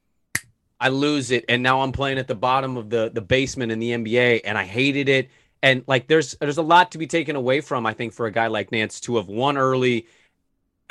[0.81, 1.45] I lose it.
[1.49, 4.57] And now I'm playing at the bottom of the, the basement in the NBA and
[4.57, 5.31] I hated it.
[5.63, 8.31] And like there's there's a lot to be taken away from, I think, for a
[8.31, 10.07] guy like Nance to have won early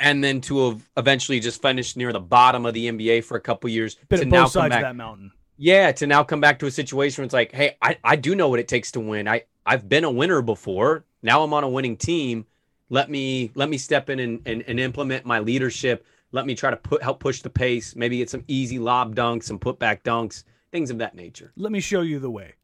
[0.00, 3.40] and then to have eventually just finished near the bottom of the NBA for a
[3.40, 3.96] couple years.
[4.08, 5.30] Been to now come back, that mountain.
[5.56, 8.34] Yeah, to now come back to a situation where it's like, hey, I, I do
[8.34, 9.28] know what it takes to win.
[9.28, 11.04] I, I've been a winner before.
[11.22, 12.46] Now I'm on a winning team.
[12.88, 16.70] Let me let me step in and, and, and implement my leadership let me try
[16.70, 17.96] to put help push the pace.
[17.96, 21.52] Maybe get some easy lob dunks, some putback dunks, things of that nature.
[21.56, 22.54] Let me show you the way.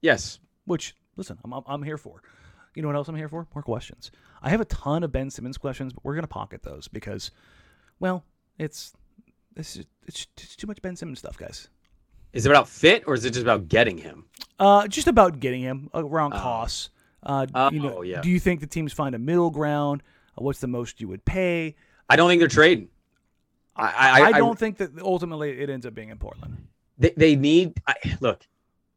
[0.00, 0.38] Yes.
[0.64, 2.22] Which listen, I'm I'm here for.
[2.74, 3.46] You know what else I'm here for?
[3.54, 4.10] More questions.
[4.42, 7.30] I have a ton of Ben Simmons questions, but we're gonna pocket those because,
[8.00, 8.24] well,
[8.58, 8.92] it's
[9.56, 9.76] it's
[10.06, 11.68] it's, it's too much Ben Simmons stuff, guys.
[12.32, 14.26] Is it about fit or is it just about getting him?
[14.58, 16.90] Uh, just about getting him around uh, costs.
[17.22, 18.20] Uh, oh, you know, yeah.
[18.20, 20.02] Do you think the teams find a middle ground?
[20.36, 21.74] Uh, what's the most you would pay?
[22.08, 22.88] I don't think they're trading.
[23.76, 26.56] I, I, I don't I, think that ultimately it ends up being in Portland.
[26.98, 28.46] They, they need I, look.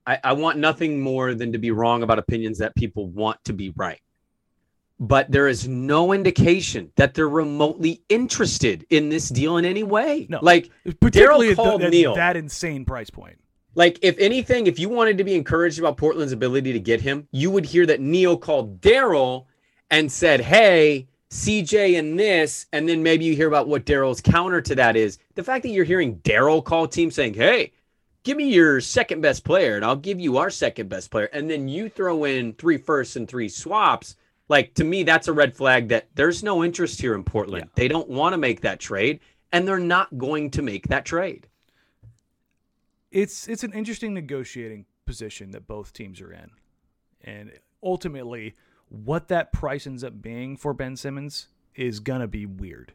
[0.07, 3.53] I, I want nothing more than to be wrong about opinions that people want to
[3.53, 4.01] be right.
[5.01, 10.27] But there is no indication that they're remotely interested in this deal in any way.
[10.29, 13.39] No, like particularly called at Neil, that insane price point.
[13.73, 17.27] Like, if anything, if you wanted to be encouraged about Portland's ability to get him,
[17.31, 19.45] you would hear that Neil called Daryl
[19.89, 24.61] and said, Hey, CJ and this, and then maybe you hear about what Daryl's counter
[24.61, 25.17] to that is.
[25.35, 27.71] The fact that you're hearing Daryl call team saying, "Hey,
[28.23, 31.49] give me your second best player, and I'll give you our second best player," and
[31.49, 34.17] then you throw in three firsts and three swaps.
[34.51, 37.67] Like to me, that's a red flag that there's no interest here in Portland.
[37.67, 37.71] Yeah.
[37.75, 39.21] They don't want to make that trade,
[39.53, 41.47] and they're not going to make that trade.
[43.11, 46.51] It's it's an interesting negotiating position that both teams are in,
[47.21, 48.55] and ultimately
[48.89, 52.91] what that price ends up being for Ben Simmons is gonna be weird.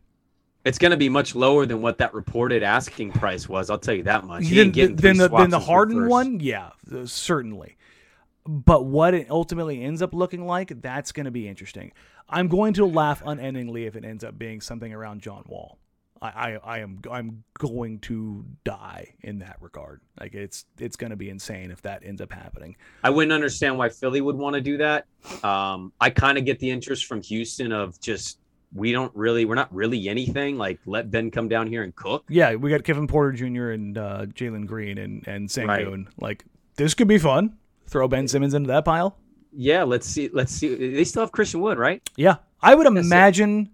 [0.66, 3.70] It's going to be much lower than what that reported asking price was.
[3.70, 4.48] I'll tell you that much.
[4.48, 6.70] Then, then, the, then the Harden one, yeah,
[7.04, 7.76] certainly.
[8.46, 11.92] But what it ultimately ends up looking like, that's going to be interesting.
[12.28, 15.78] I'm going to laugh unendingly if it ends up being something around John Wall.
[16.20, 20.00] I, I, I am I'm going to die in that regard.
[20.18, 22.76] Like it's it's going to be insane if that ends up happening.
[23.04, 25.06] I wouldn't understand why Philly would want to do that.
[25.44, 28.38] Um, I kind of get the interest from Houston of just
[28.74, 30.58] we don't really we're not really anything.
[30.58, 32.24] Like let Ben come down here and cook.
[32.28, 33.70] Yeah, we got Kevin Porter Jr.
[33.70, 35.68] and uh, Jalen Green and and Sengun.
[35.68, 36.06] Right.
[36.18, 36.44] Like
[36.76, 37.56] this could be fun.
[37.86, 39.16] Throw Ben Simmons into that pile.
[39.52, 40.28] Yeah, let's see.
[40.32, 40.74] Let's see.
[40.74, 42.08] They still have Christian Wood, right?
[42.16, 43.70] Yeah, I would imagine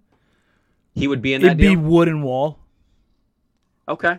[0.94, 1.70] he would be in that It'd deal?
[1.70, 2.58] be Wood and Wall.
[3.88, 4.18] Okay.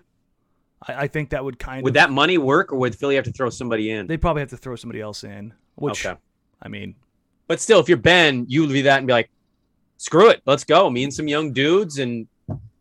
[0.88, 1.94] I, I, think that would kind would of.
[1.94, 4.08] Would that money work, or would Philly have to throw somebody in?
[4.08, 5.54] They'd probably have to throw somebody else in.
[5.76, 6.20] Which, okay.
[6.62, 6.96] I mean,
[7.48, 9.30] but still, if you're Ben, you would be that and be like,
[9.98, 12.28] "Screw it, let's go." Me and some young dudes, and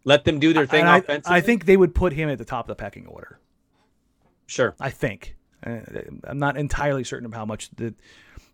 [0.04, 1.36] let them do their thing I, offensively.
[1.36, 3.38] I think they would put him at the top of the pecking order.
[4.46, 4.74] Sure.
[4.80, 5.36] I think.
[5.64, 5.80] Uh,
[6.24, 7.94] I'm not entirely certain of how much the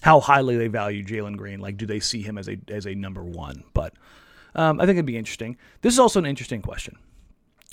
[0.03, 1.61] how highly they value Jalen Green.
[1.61, 3.65] Like, do they see him as a as a number one?
[3.75, 3.95] But
[4.55, 5.57] um, I think it'd be interesting.
[5.83, 6.99] This is also an interesting question.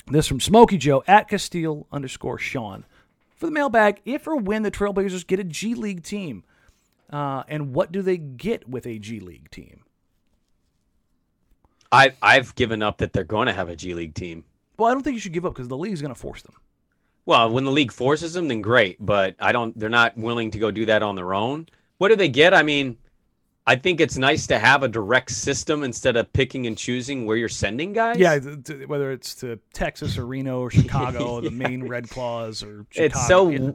[0.08, 2.84] This from Smokey Joe at Castile underscore Sean.
[3.34, 6.44] For the mailbag, if or when the Trailblazers get a G League team,
[7.10, 9.82] uh, and what do they get with a G League team?
[11.92, 14.44] I, I've given up that they're going to have a G League team.
[14.78, 16.42] Well, I don't think you should give up because the league is going to force
[16.42, 16.54] them.
[17.26, 19.04] Well, when the league forces them, then great.
[19.04, 19.78] But I don't.
[19.78, 21.66] They're not willing to go do that on their own.
[21.98, 22.54] What do they get?
[22.54, 22.96] I mean,
[23.66, 27.36] I think it's nice to have a direct system instead of picking and choosing where
[27.36, 28.16] you're sending guys.
[28.16, 32.62] Yeah, th- th- whether it's to Texas or Reno or Chicago, the Maine Red Claws
[32.62, 33.06] or Chicago.
[33.06, 33.70] it's so yeah.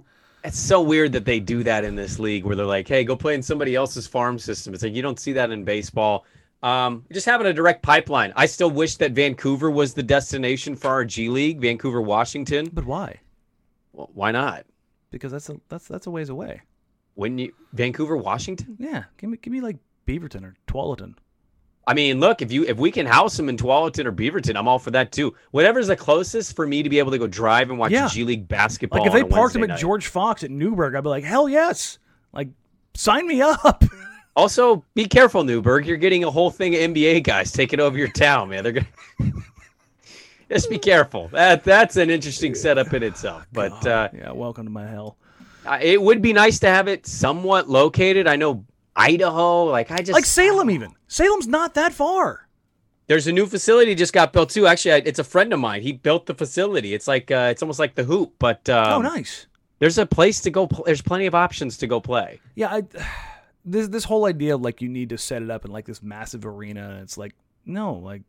[0.46, 3.18] it's so weird that they do that in this league where they're like, "Hey, go
[3.18, 6.26] play in somebody else's farm system." It's like you don't see that in baseball.
[6.64, 8.32] Um, just having a direct pipeline.
[8.36, 12.70] I still wish that Vancouver was the destination for our G League, Vancouver, Washington.
[12.72, 13.20] But why?
[13.94, 14.66] Well, why not?
[15.10, 16.62] Because that's a that's that's a ways away.
[17.16, 18.78] When you Vancouver, Washington?
[18.80, 19.78] Yeah, give me give me like
[20.08, 21.16] Beaverton or Tualatin.
[21.88, 24.68] I mean, look, if you if we can house them in Tualatin or Beaverton, I'm
[24.68, 25.36] all for that too.
[25.52, 28.08] Whatever's the closest for me to be able to go drive and watch Yeah.
[28.08, 29.00] G League basketball.
[29.00, 29.80] Like if they parked them at night.
[29.80, 31.98] George Fox at Newberg, I'd be like, hell yes.
[32.34, 32.50] Like,
[32.94, 33.84] sign me up.
[34.34, 35.86] Also, be careful, Newberg.
[35.86, 38.64] You're getting a whole thing of NBA guys taking over your town, man.
[38.64, 39.34] They're gonna
[40.52, 41.30] just be careful.
[41.30, 43.48] That that's an interesting setup in itself.
[43.52, 45.18] But uh, yeah, welcome to my hell.
[45.66, 48.28] uh, it would be nice to have it somewhat located.
[48.28, 50.92] I know Idaho, like I just Like Salem, even.
[51.08, 52.48] Salem's not that far.
[53.08, 54.68] There's a new facility just got built too.
[54.68, 55.82] Actually, I- it's a friend of mine.
[55.82, 56.94] He built the facility.
[56.94, 59.48] It's like uh, it's almost like the hoop, but um, oh, nice.
[59.80, 60.68] there's a place to go.
[60.68, 62.40] Pl- there's plenty of options to go play.
[62.56, 62.84] Yeah, I,
[63.66, 66.02] this this whole idea of like you need to set it up in like this
[66.04, 67.34] massive arena, it's like
[67.66, 68.22] no, like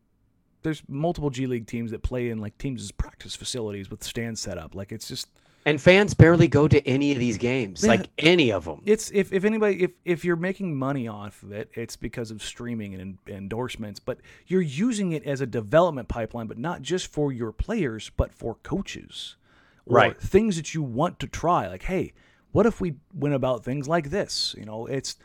[0.63, 4.59] there's multiple G League teams that play in like teams practice facilities with stands set
[4.59, 4.75] up.
[4.75, 5.29] Like it's just
[5.65, 7.91] And fans barely go to any of these games, Yeah.
[7.93, 8.81] like any of them.
[8.85, 12.43] it's if if anybody if if you're making money off of it, it's because of
[12.43, 14.01] streaming and endorsements.
[14.01, 18.33] But you're using it as a development pipeline, but not just for your players, but
[18.35, 19.37] for coaches,
[19.85, 20.21] Right.
[20.21, 22.13] Things that you want to try, like hey,
[22.53, 24.55] what if we went about things like this?
[24.59, 25.17] You know, it's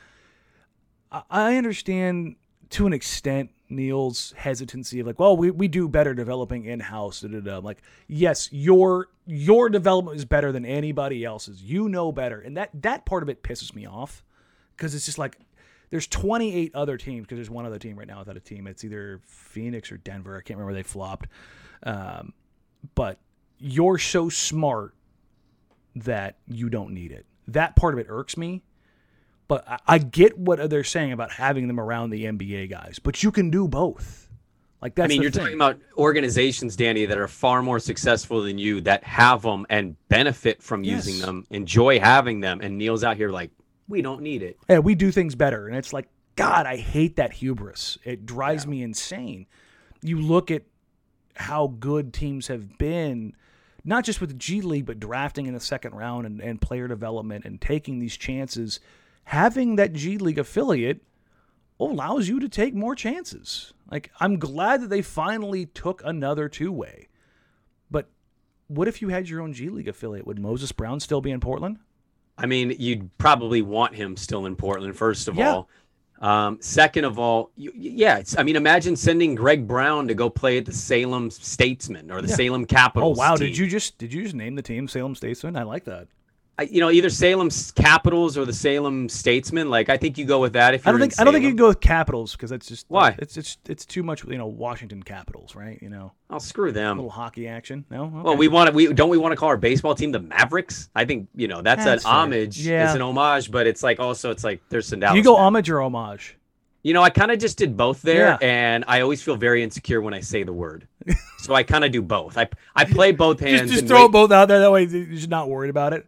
[1.11, 2.35] I- I understand
[2.71, 7.23] to an extent Neil's hesitancy of like, well, we, we do better developing in house.
[7.23, 11.61] Like, yes, your your development is better than anybody else's.
[11.61, 14.23] You know better, and that that part of it pisses me off
[14.75, 15.37] because it's just like
[15.89, 18.67] there's 28 other teams because there's one other team right now without a team.
[18.67, 20.37] It's either Phoenix or Denver.
[20.37, 20.73] I can't remember.
[20.73, 21.27] Where they flopped,
[21.83, 22.33] um,
[22.95, 23.19] but
[23.59, 24.93] you're so smart
[25.95, 27.25] that you don't need it.
[27.47, 28.63] That part of it irks me.
[29.47, 32.99] But I, get what they're saying about having them around the NBA guys.
[33.01, 34.27] But you can do both.
[34.81, 35.41] Like that's I mean, you're thing.
[35.41, 39.95] talking about organizations, Danny, that are far more successful than you, that have them and
[40.09, 43.49] benefit from using them, enjoy having them, and Neil's out here like,
[43.87, 44.57] we don't need it.
[44.69, 45.67] yeah, we do things better.
[45.67, 47.97] And it's like, God, I hate that hubris.
[48.03, 49.47] It drives me insane.
[50.01, 50.63] You look at
[51.35, 53.33] how good teams have been,
[53.83, 56.87] not just with the G League, but drafting in the second round and, and player
[56.87, 58.79] development and taking these chances.
[59.27, 61.01] Having that G League affiliate
[61.81, 63.73] allows you to take more chances.
[63.91, 67.09] Like, I'm glad that they finally took another two way.
[67.91, 68.07] But
[68.67, 70.25] what if you had your own G League affiliate?
[70.25, 71.77] Would Moses Brown still be in Portland?
[72.37, 75.51] I mean, you'd probably want him still in Portland, first of Yeah.
[75.55, 75.69] all.
[76.21, 80.29] Um, second of all, you, yeah, it's, I mean, imagine sending Greg Brown to go
[80.29, 82.35] play at the Salem Statesman or the Yeah.
[82.35, 83.17] Salem Capitals.
[83.17, 83.35] Oh wow!
[83.35, 83.47] team.
[83.47, 85.57] Did you just did you just name the team Salem Statesman?
[85.57, 86.07] I like that.
[86.59, 89.69] You know, either Salem Capitals or the Salem Statesman.
[89.69, 90.73] Like, I think you go with that.
[90.73, 92.85] If I don't think I don't think you can go with Capitals because that's just
[92.89, 93.15] Why?
[93.19, 94.25] It's it's it's too much.
[94.25, 95.77] You know, Washington Capitals, right?
[95.81, 96.97] You know, Oh, screw a them.
[96.97, 97.85] little hockey action.
[97.91, 98.15] No, okay.
[98.23, 98.75] Well, we want to.
[98.75, 99.09] We don't.
[99.09, 100.89] We want to call our baseball team the Mavericks.
[100.95, 102.19] I think you know that's, That's an fair.
[102.19, 102.57] homage.
[102.59, 102.85] Yeah.
[102.85, 105.15] It's an homage, but it's like also it's like there's some Dallas.
[105.17, 106.37] you go homage or homage.
[106.83, 108.37] You know, I kind of just did both there, Yeah.
[108.41, 110.87] and I always feel very insecure when I say the word.
[111.39, 112.37] so I kind of do both.
[112.37, 113.61] I I play both hands.
[113.69, 114.59] Just, just throw wait- both out there.
[114.59, 116.07] That way you're just not worried about it.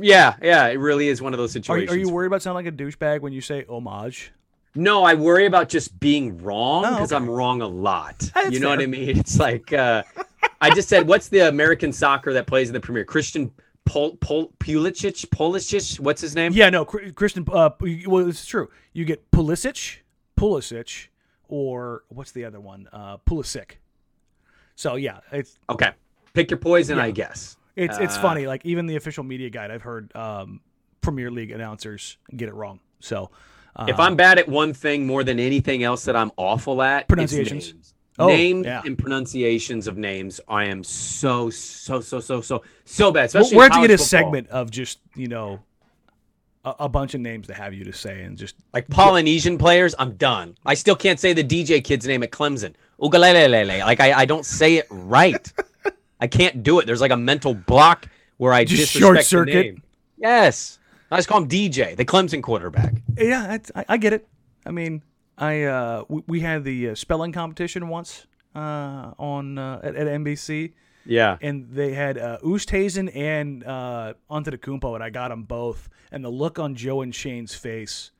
[0.00, 0.66] Yeah, yeah.
[0.68, 1.92] It really is one of those situations.
[1.92, 4.32] are you worried about sounding like a douchebag when you say homage?
[4.74, 7.22] No, I worry about just being wrong Oh, because okay.
[7.22, 8.18] I'm wrong a lot.
[8.34, 8.80] That's you know what.
[8.80, 9.18] I mean?
[9.18, 10.02] It's like uh,
[10.60, 13.04] I just said, what's the American soccer that plays in the Premier?
[13.04, 13.50] Christian
[13.84, 15.26] Pol, Pol, Pulisic?
[15.30, 15.98] Pulisic?
[15.98, 16.52] What's his name?
[16.52, 17.44] Yeah, no, Christian.
[17.50, 17.70] Uh,
[18.06, 18.70] well, it's true.
[18.92, 19.98] You get Pulisic,
[20.38, 21.08] Pulisic,
[21.48, 22.88] or what's the other one?
[22.92, 23.72] Uh, Pulisic.
[24.76, 25.90] So yeah, it's Okay.
[26.32, 27.04] Pick your poison, Yeah.
[27.04, 27.56] I guess.
[27.76, 28.46] It's it's Uh, funny.
[28.46, 30.60] Like even the official media guide, I've heard um,
[31.00, 32.80] Premier League announcers get it wrong.
[33.00, 33.30] So
[33.76, 37.08] uh, If I'm bad at one thing more than anything else that I'm awful at,
[37.08, 37.72] Pronunciations.
[37.72, 37.94] names.
[38.18, 38.82] Oh, names yeah.
[38.84, 40.40] and pronunciations of names.
[40.46, 43.26] I am so so so so so so bad.
[43.26, 45.60] Especially we're going to get a segment of just you know
[46.64, 49.94] a, a bunch of names to have you to say and just like Polynesian players.
[49.98, 50.56] I'm done.
[50.66, 52.74] I still can't say the DJ kid's name at Clemson.
[53.00, 53.80] Ugalelelele.
[53.86, 55.50] Like I, I don't say it right.
[56.20, 56.86] I can't do it.
[56.86, 59.76] There's like a mental block where I Just short circuit.
[60.16, 60.78] Yes.
[61.10, 62.94] I just call him DJ, the Clemson quarterback.
[63.18, 64.28] yeah, I, I get it.
[64.64, 65.02] I mean,
[65.36, 70.06] I uh, we, we had the uh, spelling competition once uh, on uh, at, at
[70.06, 70.72] NBC,
[71.04, 71.36] Yeah.
[71.40, 75.88] and they had uh, Oosthuizen and uh, Antetokounmpo, and I got them both.
[76.12, 78.12] And the look on Joe and Shane's face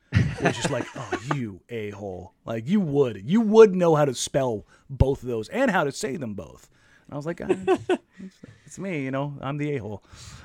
[0.42, 2.32] was just like, "Oh, you a hole!
[2.44, 5.92] Like you would, you would know how to spell both of those and how to
[5.92, 6.68] say them both."
[7.12, 8.36] I was like, ah, it's,
[8.66, 10.02] "It's me, you know, I'm the a hole."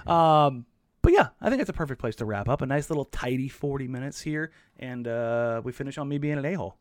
[0.07, 0.65] Um,
[1.01, 2.61] but yeah, I think it's a perfect place to wrap up.
[2.61, 6.45] A nice little tidy 40 minutes here, and uh, we finish on me being an
[6.45, 6.77] a hole.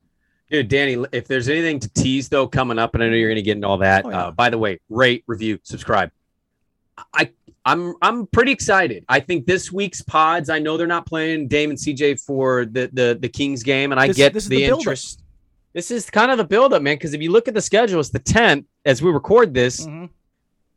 [0.50, 3.36] Dude, Danny, if there's anything to tease though coming up, and I know you're going
[3.36, 4.04] to get into all that.
[4.04, 4.26] Oh, yeah.
[4.26, 6.10] uh, by the way, rate, review, subscribe.
[7.12, 7.30] I
[7.64, 9.04] I'm I'm pretty excited.
[9.08, 10.50] I think this week's pods.
[10.50, 14.00] I know they're not playing Dame and CJ for the the the Kings game, and
[14.00, 15.23] I This- get this the, the interest.
[15.74, 16.96] This is kind of the buildup, man.
[16.96, 19.86] Because if you look at the schedule, it's the 10th as we record this.
[19.86, 20.08] Mhm.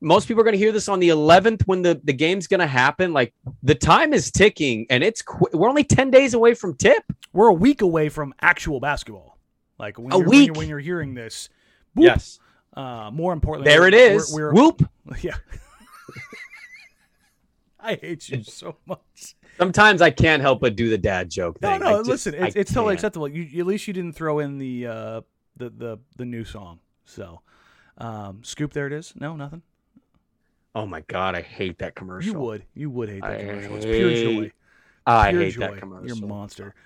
[0.01, 2.59] Most people are going to hear this on the 11th when the the game's going
[2.59, 3.13] to happen.
[3.13, 3.33] Like
[3.63, 7.03] the time is ticking, and it's qu- we're only 10 days away from tip.
[7.33, 9.37] We're a week away from actual basketball.
[9.79, 10.57] Like when A you're, when you're- week?
[10.57, 11.49] when you're hearing this.
[11.95, 12.05] whoop.
[12.05, 12.39] Yes,
[12.75, 14.31] Uh, more importantly, there it is.
[14.33, 14.89] We're, we're- Whoop.
[15.23, 15.35] Yeah.
[17.79, 19.35] I hate you so much.
[19.57, 21.79] Sometimes I can't help but do the dad joke No, thing.
[21.81, 21.87] no.
[21.87, 23.27] I just- listen, it's, it's totally acceptable.
[23.27, 25.21] You, at least you didn't throw in the uh,
[25.55, 26.79] the the the new song.
[27.05, 27.41] So,
[27.97, 28.73] um, scoop.
[28.73, 29.13] There it is.
[29.15, 29.61] No, nothing.
[30.75, 32.33] Oh my god, I hate that commercial.
[32.33, 32.63] You would.
[32.75, 33.75] You would hate that I commercial.
[33.77, 34.41] It's pure joy.
[34.43, 34.53] hate-
[35.07, 35.59] I hate joy.
[35.61, 36.07] that commercial.
[36.17, 36.73] You're a monster.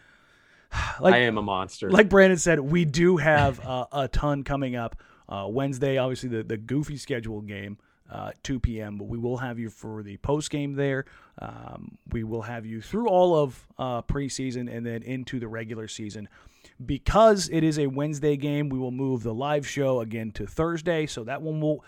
[1.01, 1.89] Like, I am a monster.
[1.91, 4.95] like Brandon said, we do have uh, a ton coming up.
[5.27, 7.77] Uh, Wednesday, obviously the the goofy schedule game,
[8.11, 8.97] uh, 2 p.m.
[8.97, 11.05] But we will have you for the post game there.
[11.39, 15.87] Um, we will have you through all of uh, preseason and then into the regular
[15.87, 16.27] season.
[16.85, 21.05] Because it is a Wednesday game, we will move the live show again to Thursday.
[21.05, 21.83] So that one will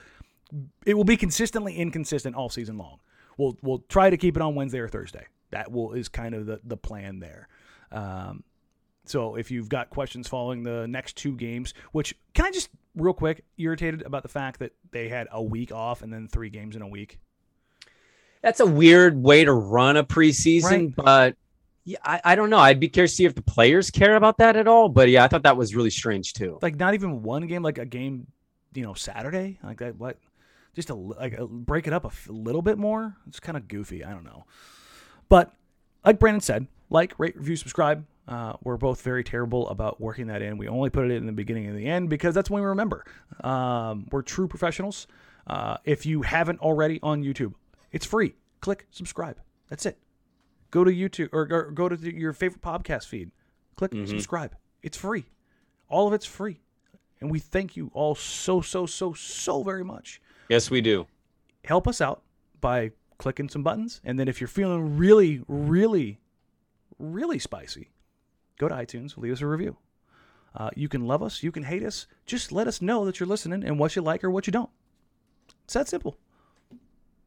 [0.86, 3.00] it will be consistently inconsistent all season long.
[3.38, 5.26] We'll we'll try to keep it on Wednesday or Thursday.
[5.52, 7.48] That will is kind of the the plan there.
[7.92, 8.44] Um,
[9.06, 13.14] so if you've got questions following the next two games, which can I just real
[13.14, 16.76] quick irritated about the fact that they had a week off and then three games
[16.76, 17.20] in a week.
[18.42, 20.96] That's a weird way to run a preseason, Right.
[20.96, 21.36] but
[21.86, 22.60] yeah, I, I don't know.
[22.60, 24.90] I'd be curious to see if the players care about that at all.
[24.90, 26.60] But yeah, I thought that was really strange too.
[26.62, 28.28] Like not even one game, like a game,
[28.74, 29.98] you know, Saturday, like that.
[29.98, 30.18] What?
[30.76, 33.16] Just li- like break it up a f- little bit more.
[33.28, 34.04] It's kind of goofy.
[34.04, 34.46] I don't know,
[35.30, 35.54] but
[36.06, 38.06] like Brandon said, like, rate, review, subscribe.
[38.28, 40.58] Uh, we're both very terrible about working that in.
[40.58, 43.06] We only put it in the beginning and the end because that's when we remember.
[43.44, 45.08] Um, we're true professionals.
[45.46, 47.54] Uh, if you haven't already on YouTube,
[47.92, 48.36] it's free.
[48.62, 49.38] Click subscribe.
[49.68, 49.98] That's it.
[50.72, 53.32] Go to YouTube or, or go to the, your favorite podcast feed.
[53.76, 54.56] Click subscribe.
[54.82, 55.26] It's free.
[55.90, 56.62] All of it's free.
[57.20, 61.08] And we thank you all so, so, so, so very much Yes, we do.
[61.66, 62.22] help us out
[62.62, 64.02] by clicking some buttons.
[64.04, 66.20] And then if you're feeling really, really,
[67.00, 67.90] really spicy,
[68.68, 69.78] go to iTunes, leave us a review.
[70.56, 72.06] Uh, you can love us, you can hate us.
[72.26, 74.70] Just let us know that you're listening and what you like or what you don't.
[75.66, 76.18] It's that simple.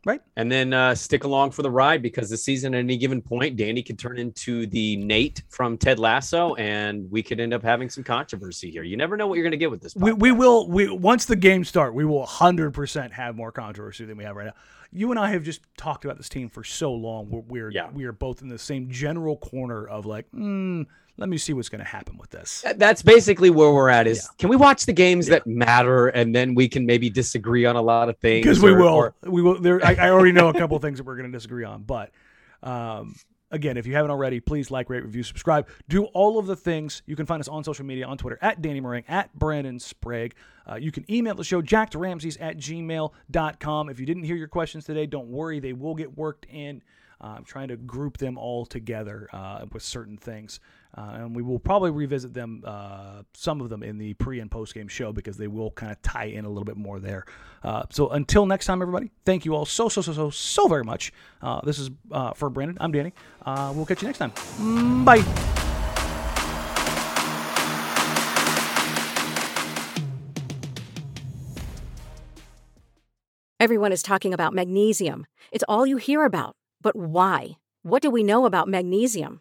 [0.05, 0.21] Right?
[0.37, 3.57] And then uh, stick along for the ride because this season, at any given point,
[3.57, 7.91] Danny could turn into the Nate from Ted Lasso, and we could end up having
[7.91, 8.85] some controversy here.
[8.85, 9.97] You never know what you're going to get with this.
[9.97, 14.17] We, we will we once the games start, we will 100% have more controversy than
[14.17, 14.55] we have right now.
[14.93, 17.29] You and I have just talked about this team for so long.
[17.29, 17.91] We're we're, Yeah.
[17.93, 20.87] we are both in the same general corner of like, mm,
[21.19, 22.65] let me see what's going to happen with this.
[22.77, 24.07] That's basically where we're at.
[24.07, 27.77] Is can we watch the games that matter, and then we can maybe disagree on
[27.77, 28.45] a lot of things?
[28.45, 28.89] because we will.
[28.89, 31.37] or- we will there I, I already know a couple things that we're going to
[31.37, 32.11] disagree on but
[32.63, 33.15] um
[33.51, 35.69] again if you haven't already please like rate review subscribe.
[35.89, 37.03] Do all of the things.
[37.07, 40.35] You can find us on social media on twitter at danny Marang, at brandon sprague.
[40.69, 44.85] Uh, you can email the show jackedramsays at gmail.com if you didn't hear your questions
[44.85, 46.83] today don't worry they will get worked in.
[47.21, 50.61] Uh, i'm trying to group them all together uh, with certain things
[50.97, 54.51] uh, and we will probably revisit them, uh, some of them in the pre and
[54.51, 57.25] post game show because they will kind of tie in a little bit more there.
[57.63, 60.85] Uh, so until next time, everybody, thank you all so, so, so, so, so very
[60.85, 61.13] much.
[61.43, 62.79] Uh, this is uh, for Brandon.
[62.81, 63.13] I'm Danny.
[63.45, 64.31] Uh, we'll catch you next time.
[64.31, 65.25] Mm, bye.
[73.59, 75.27] Everyone is talking about magnesium.
[75.51, 76.57] It's all you hear about.
[76.83, 77.57] But why?
[77.83, 79.41] What do we know about magnesium?